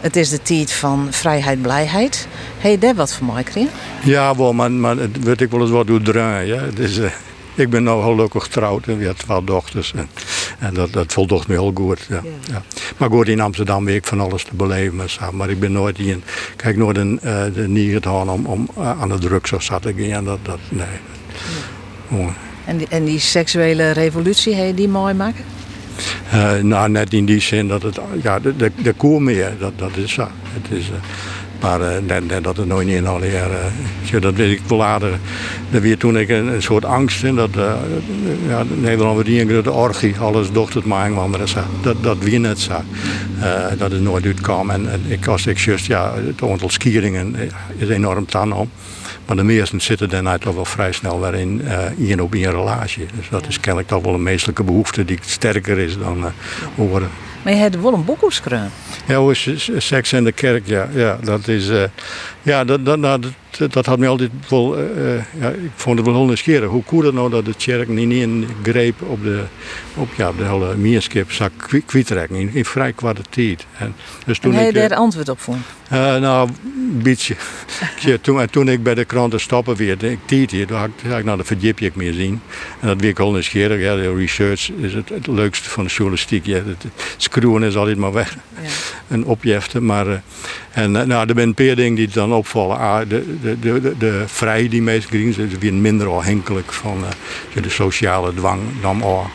[0.00, 2.28] het is de tijd van vrijheid, blijheid.
[2.62, 3.70] Je daar wat van mij gekregen?
[4.04, 6.64] Ja, wel, maar, maar het weet ik wel eens wat door draaien.
[6.64, 6.70] Ja.
[6.74, 7.00] Dus,
[7.54, 9.92] ik ben nou gelukkig getrouwd en we hebben twee dochters.
[9.94, 10.08] En,
[10.58, 12.06] en dat, dat voldoet me heel goed.
[12.08, 12.20] Ja.
[12.24, 12.30] Ja.
[12.52, 12.62] ja.
[12.96, 14.96] Maar goed, in Amsterdam weet ik van alles te beleven.
[14.96, 16.22] Maar, maar ik ben nooit in,
[16.56, 20.24] kijk, nooit een, uh, de om, om uh, aan de drugs of zat ik in.
[20.24, 20.86] Dat, dat, nee.
[22.64, 25.44] En, die, en die seksuele revolutie, je die mooi maken?
[26.34, 29.72] Uh, nou, net in die zin dat het, ja, de, de, de koer meer, dat,
[29.76, 30.28] dat is zo.
[30.52, 30.90] Het is,
[31.60, 33.72] maar uh, net, net, dat het nooit niet in jaren.
[34.12, 35.18] Uh, dat weet ik wel later.
[35.70, 37.72] Dat weer toen ik een, een soort angst in dat uh,
[38.48, 41.60] ja, Nederland werd een grote orgie, alles docht het maar anderen zo.
[41.82, 42.80] Dat, dat weer net zo.
[43.78, 44.70] dat het nooit uitkwam.
[44.70, 47.36] En, en ik als ik juist, ja, het aantal skieringen
[47.76, 48.70] is enorm tan om.
[49.32, 51.62] Maar de meesten zitten daarna toch wel vrij snel weer in
[51.98, 53.06] één op één relatie.
[53.16, 56.32] Dus dat is kennelijk toch wel een meestelijke behoefte die sterker is dan
[56.74, 57.10] horen.
[57.42, 58.70] Maar je hebt wel een boek geschreven.
[59.06, 59.34] Ja,
[59.76, 60.88] seks in de kerk, ja.
[60.94, 61.68] ja dat is...
[61.68, 61.82] Uh,
[62.42, 63.20] ja, dat, dat, nou,
[63.58, 64.78] dat, dat, had me altijd wel...
[64.78, 66.68] Uh, ja, ik vond het wel nieuwsgierig.
[66.68, 69.42] Hoe kon het nou dat de kerk niet in greep op de,
[69.94, 71.52] op, ja, de hele meerskip zak
[71.86, 73.66] kwijtrekken in, in vrij kwarte tijd.
[73.78, 73.94] En,
[74.26, 75.64] dus toen en heb je daar antwoord op vond?
[75.92, 77.36] Uh, nou, een beetje.
[78.22, 81.24] toen, toen ik bij de kranten stoppen weer, ik hier, toen had ik, had ik
[81.24, 82.40] naar de verdiepje meer zien.
[82.80, 83.80] En dat werd ik heel nieuwsgierig.
[83.80, 86.46] Ja, de research is het, het leukste van de journalistiek.
[86.46, 86.84] Ja, het,
[87.16, 88.36] screwen is altijd maar weg.
[88.62, 88.68] Ja.
[89.08, 89.84] En opjeften.
[89.84, 90.14] Maar, uh,
[90.70, 92.78] en nou, er zijn een paar dingen die dan opvallen.
[92.78, 97.04] Ah, de, de, de, de, die meest green zijn, weer minder afhankelijk van
[97.56, 99.26] uh, de sociale dwang dan al.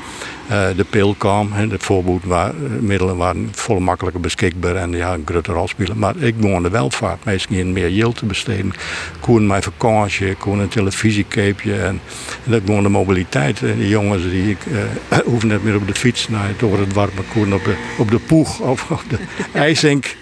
[0.51, 5.67] Uh, de pil kwam, de voorboedmiddelen waren vol makkelijker beschikbaar en ja, een grote rol
[5.67, 5.97] spelen.
[5.97, 8.73] Maar ik woonde welvaart, meestal in meer geld te besteden.
[9.19, 11.99] Koen mijn vakantie, koen een televisiekeepje en,
[12.45, 13.61] en dat woonde mobiliteit.
[13.61, 16.79] En die jongens die ik uh, hoeven net meer op de fiets naar het door
[16.79, 19.17] het warme koen op de, op de poeg of op de
[19.53, 20.05] ijzink.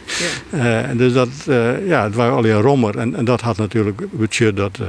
[0.51, 0.91] Ja.
[0.91, 2.97] Uh, dus dat, uh, ja, het waren alleen rommer.
[2.97, 4.79] En, en dat had natuurlijk betekend dat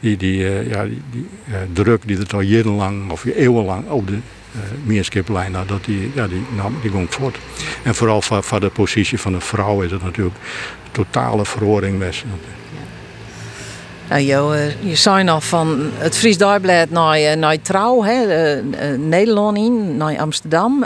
[0.00, 1.26] die, die, ja, die, die
[1.72, 4.18] druk die het al jarenlang of eeuwenlang op de
[4.54, 7.38] uh, nou, dat die, ja, die, nou, die ging voort.
[7.82, 10.36] En vooral voor, voor de positie van een vrouw is het natuurlijk
[10.90, 12.02] totale verhoring.
[14.08, 18.56] Nou, jo, je zei nog van het Fries Dagblad naar, naar Trouw, hè,
[18.96, 20.82] Nederland in, naar Amsterdam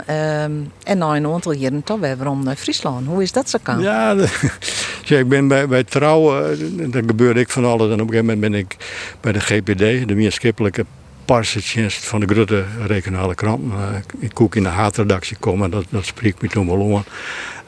[0.83, 3.07] en naar een aantal jaren toch weer waarom naar Friesland.
[3.07, 3.81] Hoe is dat zo kan?
[3.81, 4.15] Ja,
[5.07, 6.57] ik ben bij, bij Trouw, uh,
[6.91, 8.75] daar gebeurde ik van alles en op een gegeven moment ben ik
[9.21, 10.85] bij de GPD, de meerschappelijke
[11.25, 13.73] parsetje van de grote regionale krant.
[14.19, 17.05] Ik koek in de haatredactie komen, dat, dat spreekt me toen wel aan.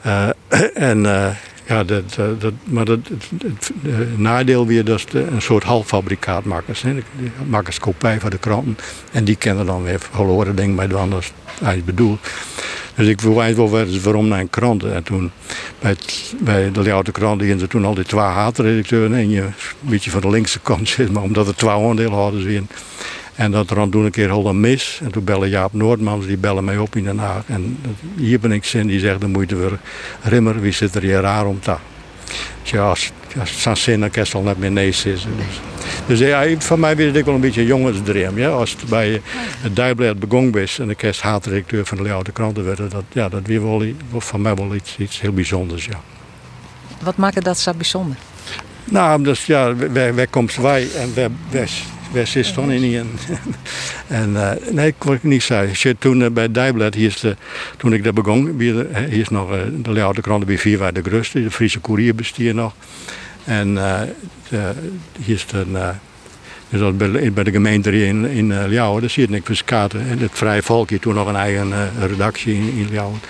[0.06, 1.28] Uh, en uh,
[1.66, 2.98] ja, dat, dat, maar dat,
[3.38, 3.72] het,
[4.16, 6.76] nadeel weer dat een soort halffabrikaat maken.
[6.76, 7.02] Ze
[7.46, 8.76] maken ze kopij van de kranten
[9.12, 11.32] en die kennen dan weer verloren, ik bij de anders
[11.62, 12.20] hij bedoelt.
[12.94, 14.84] Dus ik verwijs wel eens waarom naar een krant.
[14.84, 15.30] En toen
[15.78, 15.96] bij,
[16.40, 20.10] bij de Leeuwarden krant hadden ze toen al die twee haatredacteuren en je een beetje
[20.10, 22.68] van de linkse kant zit, maar omdat er twee aandelen hadden ze in.
[23.38, 25.00] En dat er toen een keer een mis.
[25.02, 27.42] En toen bellen Jaap Noordmans, die bellen mij op in Den Haag.
[27.46, 27.78] En
[28.16, 29.78] hier ben ik zin, die zegt de moeite voor
[30.22, 31.74] Rimmer, wie zit er hier raar om te.
[32.62, 33.10] Ja, als,
[33.40, 35.30] als het zin, dan kan al net meer nee zitten.
[35.36, 35.60] Dus.
[36.06, 38.38] Dus ja, van mij weet ik wel een beetje een jongensdream.
[38.38, 38.48] Ja?
[38.48, 39.20] Als het bij
[39.60, 43.28] het Dijblad begonnen is en de kerst haatdirecteur van de Leeuwarden Kranten werd, dat, ja,
[43.28, 45.84] dat weer wel, van mij wel iets, iets heel bijzonders.
[45.84, 46.00] Ja.
[47.02, 48.16] Wat maakt dat zo bijzonder?
[48.84, 51.68] Nou, dus ja, wij, wij komen wij en wij, wij,
[52.12, 53.04] zitten dan in hier.
[54.06, 55.98] en uh, nee, ik wil niet zeggen.
[55.98, 57.24] Toen uh, bij Dijblad, hier is
[57.76, 59.48] toen ik daar begon, hier, hier is nog
[59.82, 62.74] de Leeuwarden Krant bij vier waar de Gruste, de Friese Courier bestier nog.
[63.44, 63.74] En
[64.48, 64.72] de,
[65.22, 65.76] hier is een,
[66.68, 70.08] dus bij, bij de gemeente in, in Ljouwen, daar zit ik Katen.
[70.08, 73.20] En het Vrije Volk hier toen nog een eigen redactie in, in.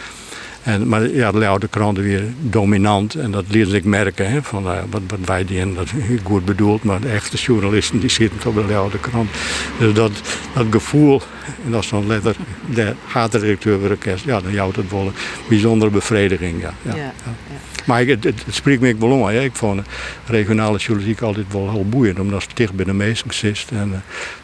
[0.68, 3.14] En, maar ja, de kranten weer dominant.
[3.14, 4.30] En dat leerde ik merken.
[4.30, 5.88] Hè, van, uh, wat, wat wij die dat
[6.22, 6.82] goed bedoeld.
[6.82, 9.30] Maar de echte journalisten die zitten op de oude krant.
[9.78, 10.12] Dus dat,
[10.54, 11.22] dat gevoel.
[11.64, 12.36] En dat is dan letter
[12.74, 14.24] de haatdirecteur van orkest.
[14.24, 15.12] Ja, dan jouwt het wel een
[15.48, 16.60] bijzondere bevrediging.
[16.60, 17.12] Ja, ja, ja.
[17.84, 19.28] Maar het, het, spreekt me wel om.
[19.28, 19.80] Ik vond
[20.26, 22.18] regionale journalistiek altijd wel heel boeiend.
[22.18, 23.66] Omdat het dicht bij de mensen zit.
[23.70, 23.96] En uh,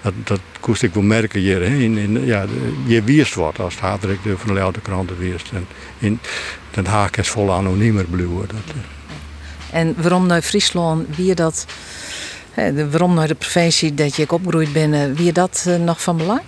[0.02, 1.60] dat, dat koest ik wel merken hier.
[1.60, 1.76] Hè.
[1.76, 2.44] In, in, ja,
[2.86, 5.50] je wierst wordt als haatdirecteur van de oude kranten wierst.
[5.52, 5.66] En
[5.98, 6.18] in
[6.70, 8.46] Den Haag is vol anoniemer blijven.
[8.46, 8.82] Dat, uh.
[9.80, 11.66] En waarom naar Friesland, wie dat,
[12.50, 16.40] hè, waarom naar de provincie dat je opgegroeid bent, wie dat uh, nog van belang?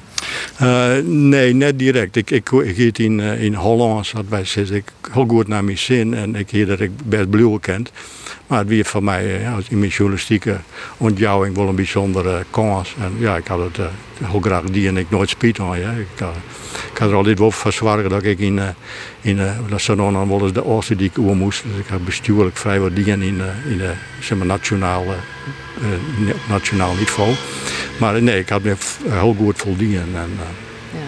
[0.63, 2.17] Uh, nee, net direct.
[2.17, 6.15] Ik, ik, ik in, uh, in Holland, zat zes, ik heel goed naar mijn zin
[6.15, 7.91] en ik hier dat ik best Blue kent.
[8.47, 10.59] Maar het weer voor mij ja, in mijn journalistieke
[10.97, 12.95] ontjouwing wel een bijzondere kans.
[13.01, 13.89] En ja, ik had het
[14.25, 15.79] heel graag die en ik nooit spijt aan.
[15.79, 15.91] Ja.
[15.91, 16.27] Ik,
[16.93, 18.61] ik had er altijd wel voor zorgen dat ik in,
[19.21, 21.63] in dat ze dan de oosten die ik oer moest.
[21.63, 23.81] Dus ik had bestuurlijk vrij wat dingen in, in
[24.21, 25.15] zeg maar, nationale,
[26.49, 27.35] nationaal niveau.
[27.99, 28.75] Maar nee, ik had me
[29.09, 30.09] heel goed voldienen.
[30.15, 30.39] En.
[30.93, 31.07] Ja,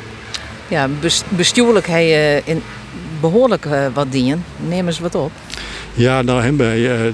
[0.68, 0.88] ja
[1.28, 2.62] bestuurlijk heb je in
[3.20, 4.44] behoorlijk wat dingen.
[4.56, 5.32] Neem eens wat op.
[5.98, 7.06] Ja, nou hebben wij, uh,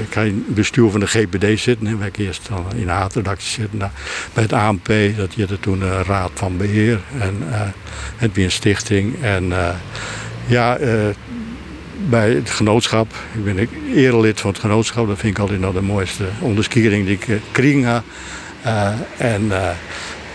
[0.00, 1.86] ik in het bestuur van de GPD zitten.
[1.86, 1.96] Hè.
[1.96, 3.78] Wij eerst in de haatredactie zitten.
[3.78, 3.90] Nou,
[4.32, 7.00] bij het ANP, dat je er toen uh, raad van beheer.
[7.18, 7.36] En
[8.16, 9.22] het weer een stichting.
[9.22, 9.52] En
[10.46, 10.78] ja,
[12.08, 13.12] bij het genootschap.
[13.32, 15.06] Ik ben erelid van het genootschap.
[15.06, 18.02] Dat vind ik altijd nog de mooiste onderskiering die ik uh, kreeg.
[18.66, 19.68] Uh, en uh,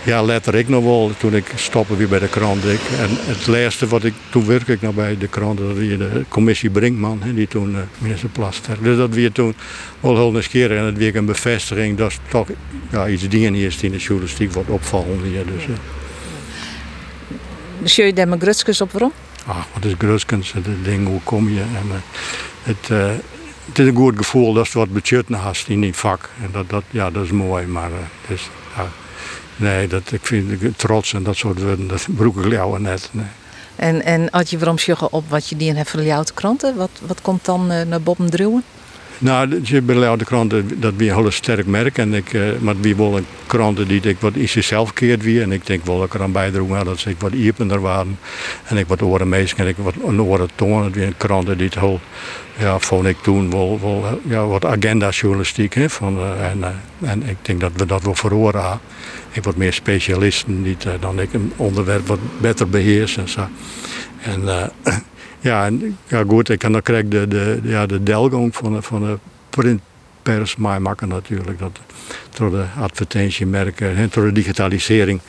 [0.04, 2.64] ja, later ik nog wel, toen ik stopte weer bij de krant.
[2.64, 5.98] Ik, en het laatste wat ik, toen werkte ik nog bij de krant, dat weer
[5.98, 8.82] de commissie Brinkman, die toen uh, minister Plaster.
[8.82, 9.54] Dus dat weer toen
[10.00, 12.48] wel heel nieuwsgierig en het weer een bevestiging dat toch
[12.90, 15.44] ja, iets dingen is die in de journalistiek wordt opvallend hier.
[15.46, 15.64] Dus.
[17.78, 19.12] Monsieur je daar mijn grutskens op waarom?
[19.46, 20.52] Ah, wat is grutskens?
[20.52, 21.60] Het ding, hoe kom je?
[21.60, 22.02] En,
[22.62, 22.88] het,
[23.64, 26.30] het is een goed gevoel dat je wat budget hast in die vak.
[26.42, 28.36] En dat, dat, ja, dat is mooi, maar uh,
[29.60, 33.10] nee, dat, ik vind ik, trots en dat soort woorden, dat broek ik jou net.
[33.76, 34.78] En, en had je waarom
[35.10, 36.76] op wat je die hebt van jouw kranten?
[36.76, 38.64] Wat, wat komt dan uh, naar Bob Druwen?
[39.22, 41.98] Nou, bij de kranten, dat weer heel sterk merk.
[41.98, 45.42] En ik, uh, maar wie wel een kranten die ik wat in zichzelf keert weer.
[45.42, 48.18] En ik denk wel dat ik eraan bijdroeg dat ze wat iepender waren.
[48.64, 50.92] En ik wat oren meest en ik wat een oren tonen.
[50.92, 52.00] Weer kranten die het heel,
[52.58, 55.76] ja, vond ik toen wel, ja, wat agenda-journalistiek.
[55.76, 55.84] Uh,
[56.40, 58.80] en, uh, en ik denk dat we dat wel verhoren.
[59.32, 63.48] Ik word meer specialisten die dan ik een onderwerp wat beter beheers en zo.
[64.20, 64.72] En
[65.40, 68.82] ja, en, ja goed, ik kan dan krijg de, de, ja, de delgang van de,
[68.82, 69.18] van de
[69.50, 71.58] printpers maar maken natuurlijk.
[71.58, 71.80] Dat,
[72.34, 75.20] door de advertentiemerken en door de digitalisering.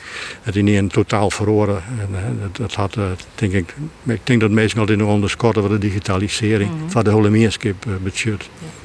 [0.42, 1.82] Het is niet een totaal verloren.
[2.00, 2.96] En, dat, dat had,
[3.34, 6.70] denk ik, ik denk dat mensen altijd nog onderschatten van de digitalisering.
[6.70, 6.90] Mm -hmm.
[6.90, 8.48] Van de hele meerskip uh, budget.
[8.58, 8.81] Ja.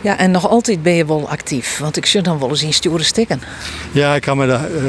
[0.00, 2.72] Ja, en nog altijd ben je wel actief, want ik zit dan wel eens in
[2.72, 3.40] stoere stikken.
[3.92, 4.80] Ja, ik kan met de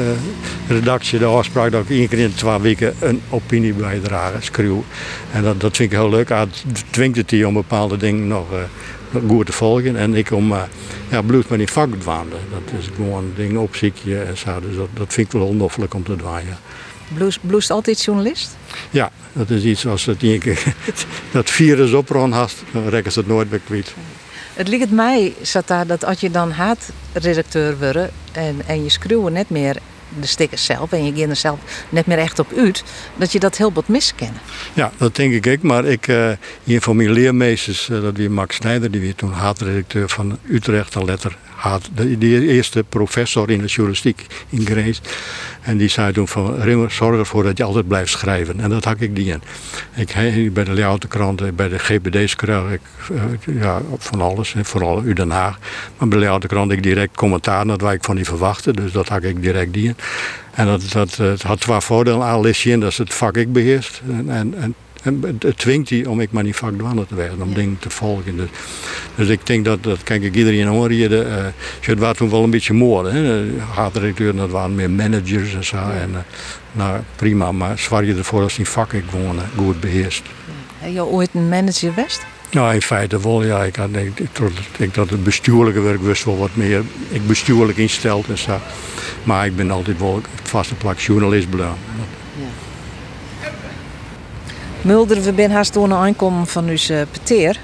[0.68, 4.84] uh, redactie de afspraak dat ik één keer in twee weken een opinie bijdragen, schreeuw.
[5.32, 6.28] En dat, dat vind ik heel leuk.
[6.28, 8.58] Het dwingt het hier om bepaalde dingen nog uh,
[9.28, 9.96] goed te volgen.
[9.96, 10.62] En ik om uh,
[11.10, 12.42] ja, bloed met die vak te wandelen.
[12.50, 14.60] Dat is gewoon dingen opziekje en zo.
[14.60, 16.58] Dus dat, dat vind ik wel onnoffelijk om te draaien.
[17.40, 18.56] Bloest altijd journalist?
[18.90, 20.74] Ja, dat is iets als het één keer
[21.32, 23.94] dat virus opron hast, dan rekken ze het nooit meer kwijt.
[24.60, 29.50] Het ligt mij, Sata, dat als je dan haatredacteur wordt en, en je schreeuwen net
[29.50, 29.76] meer
[30.20, 31.58] de stickers zelf en je er zelf
[31.88, 32.84] net meer echt op uit,
[33.16, 34.40] dat je dat heel wat miskennen.
[34.72, 35.62] Ja, dat denk ik ook.
[35.62, 36.08] Maar ik,
[36.64, 40.96] hier van mijn leermeesters, uh, dat weer Max Snijder, die weer toen haatredacteur van Utrecht
[40.96, 41.90] al letter had.
[41.94, 45.00] De, de, eerste professor in de journalistiek in Grace.
[45.60, 48.60] En die zei toen van, zorg ervoor dat je altijd blijft schrijven.
[48.60, 49.42] En dat had ik die in.
[49.94, 52.80] Ik, bij de Leeuwardenkrant, bij de GBD's krijg ik
[53.12, 53.22] uh,
[53.60, 55.58] ja, van alles, vooral u Den Haag.
[55.98, 58.72] Maar bij de Leeuwardenkrant ik direct commentaar, dat waar ik van die verwachtte.
[58.72, 59.96] Dus dat had ik direct die in.
[60.50, 64.02] En dat, dat, het had twee voordelen aan, dat is het vak ik beheerst.
[64.26, 67.78] En, en En het dwingt die om ik maar niet vakdwander te werden, om dingen
[67.78, 68.36] te volgen.
[68.36, 68.48] Dus,
[69.14, 71.44] dus, ik denk dat, dat kijk ik iedereen hoor hier, uh,
[71.80, 73.12] het was toen wel een beetje mooi.
[73.74, 75.76] Haatdirecteur, dat waren meer managers en zo.
[75.76, 76.18] En, uh,
[76.72, 80.22] nou prima, maar zwaar je ervoor als die vak ik gewoon uh, goed beheerst.
[80.78, 82.26] Heb je ooit een manager best?
[82.50, 83.64] Nou, in feite wel, ja.
[83.64, 84.28] Ik, had, ik, ik,
[84.76, 86.82] ik dat het bestuurlijke werk wist wel wat meer.
[87.08, 88.58] Ik bestuurlijk insteld en zo.
[89.22, 91.76] Maar ik ben altijd wel vaste plak journalist blijven.
[94.82, 97.58] Mulder, we zijn haast aankomen van uw uh, peteer.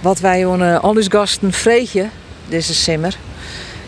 [0.00, 2.10] Wat wij aan uh, al uw gasten vregen,
[2.48, 3.16] deze simmer,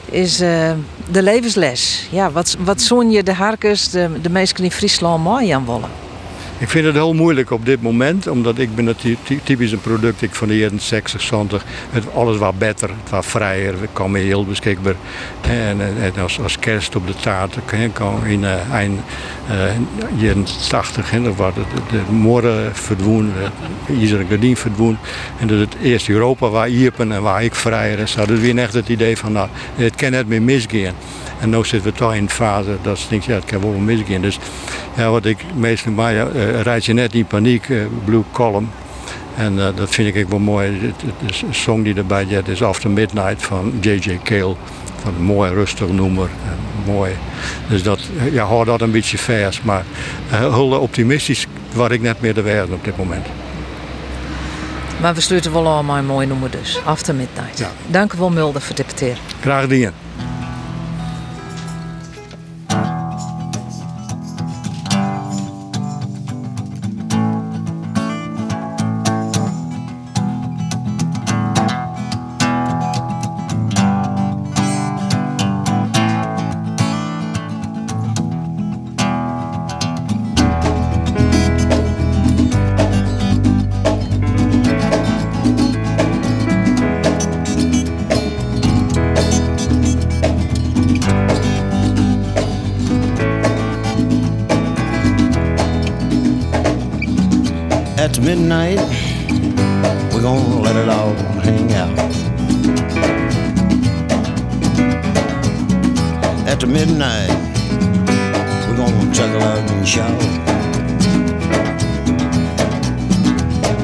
[0.05, 0.73] is uh,
[1.11, 2.07] de levensles.
[2.11, 5.91] Ja, wat, wat zoen je de harkers, de, de mensen in Friesland mooi aan willen?
[6.63, 9.05] Ik vind het heel moeilijk op dit moment, omdat ik ben het
[9.45, 11.65] typisch een product ik van de jaren 60, 70.
[11.91, 14.95] Het, alles was beter, het was vrijer, we kwamen heel beschikbaar.
[15.41, 17.57] En, en als, als kerst op de taart
[17.93, 19.01] kwam in uh, eind
[19.51, 21.53] uh, jaren 80, hè, waar
[21.91, 23.33] de, verdwoen,
[23.87, 24.99] de ijzeren gardien verdwoen.
[25.39, 28.27] En dat het eerst Europa waar iepen en waar ik vrijer zo.
[28.27, 30.95] Dus weer echt het idee van, nou, het kan net meer misgaan.
[31.41, 33.71] En nu zitten we toch in een fase dat ze denken, ja, het kan wel
[33.71, 34.21] misgaan.
[34.21, 34.39] Dus
[34.97, 38.71] ja, wat ik meestal uh, rijd je net in paniek, uh, Blue Column.
[39.37, 40.93] En uh, dat vind ik ook wel mooi.
[41.27, 44.19] De, song die erbij zit is After Midnight van J.J.
[44.25, 44.55] Cale.
[45.03, 46.29] Van een mooi rustig nummer.
[46.87, 47.13] mooi.
[47.69, 48.01] Dus dat,
[48.33, 49.63] ja, hou dat een beetje vers.
[49.63, 49.85] Maar
[50.29, 53.27] heel optimistisch waar ik net meer de wereld op dit moment.
[55.01, 56.81] Maar we sluiten wel allemaal een mooi nummer dus.
[56.85, 57.59] After Midnight.
[57.59, 57.71] Ja.
[57.87, 59.17] Dank u wel Mulder voor het debatteren.
[59.41, 59.93] Graag gedaan.
[98.13, 98.79] At midnight,
[100.13, 101.99] we're gonna let it all hang out.
[106.47, 107.31] At midnight,
[108.69, 110.21] we're gonna chuckle out and shout.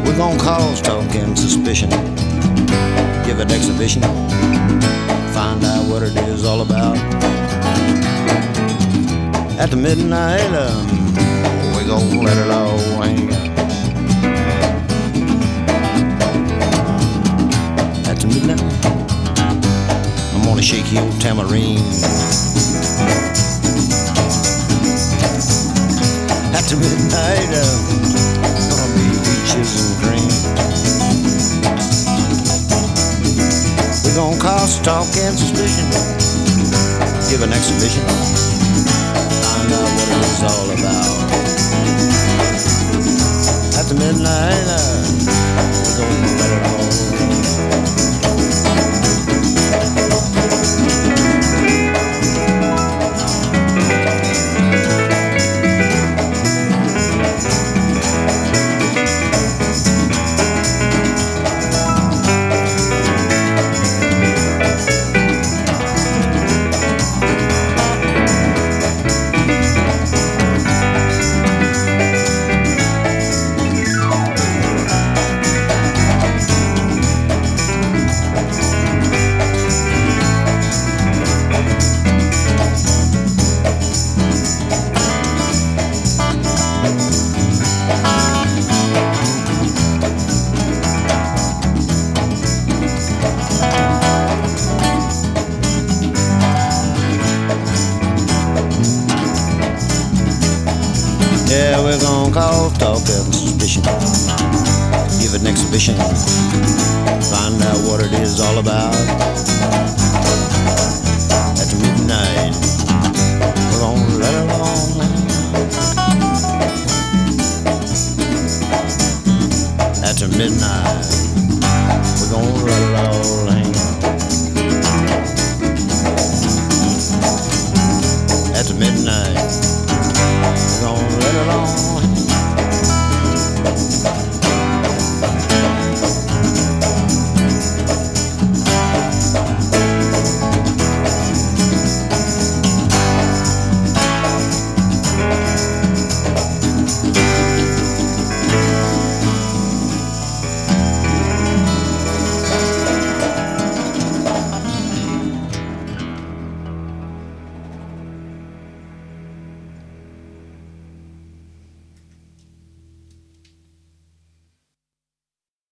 [0.05, 1.89] We're gonna cause talk and suspicion,
[3.25, 4.03] give an exhibition,
[5.33, 6.99] find out what it is all about.
[9.59, 10.87] At the midnight, um,
[11.73, 13.38] we're gonna let it all hang out.
[18.47, 18.87] Midnight.
[20.35, 21.79] I'm gonna shake your tambourine.
[26.55, 27.65] After midnight, uh,
[28.71, 30.31] gonna be peaches and cream.
[34.05, 35.87] We're gonna cause talk and suspicion.
[37.31, 38.05] Give an exhibition.
[39.43, 41.19] Find out what it is all about.
[43.79, 44.79] After midnight, uh,
[45.83, 46.78] we're gonna let it all.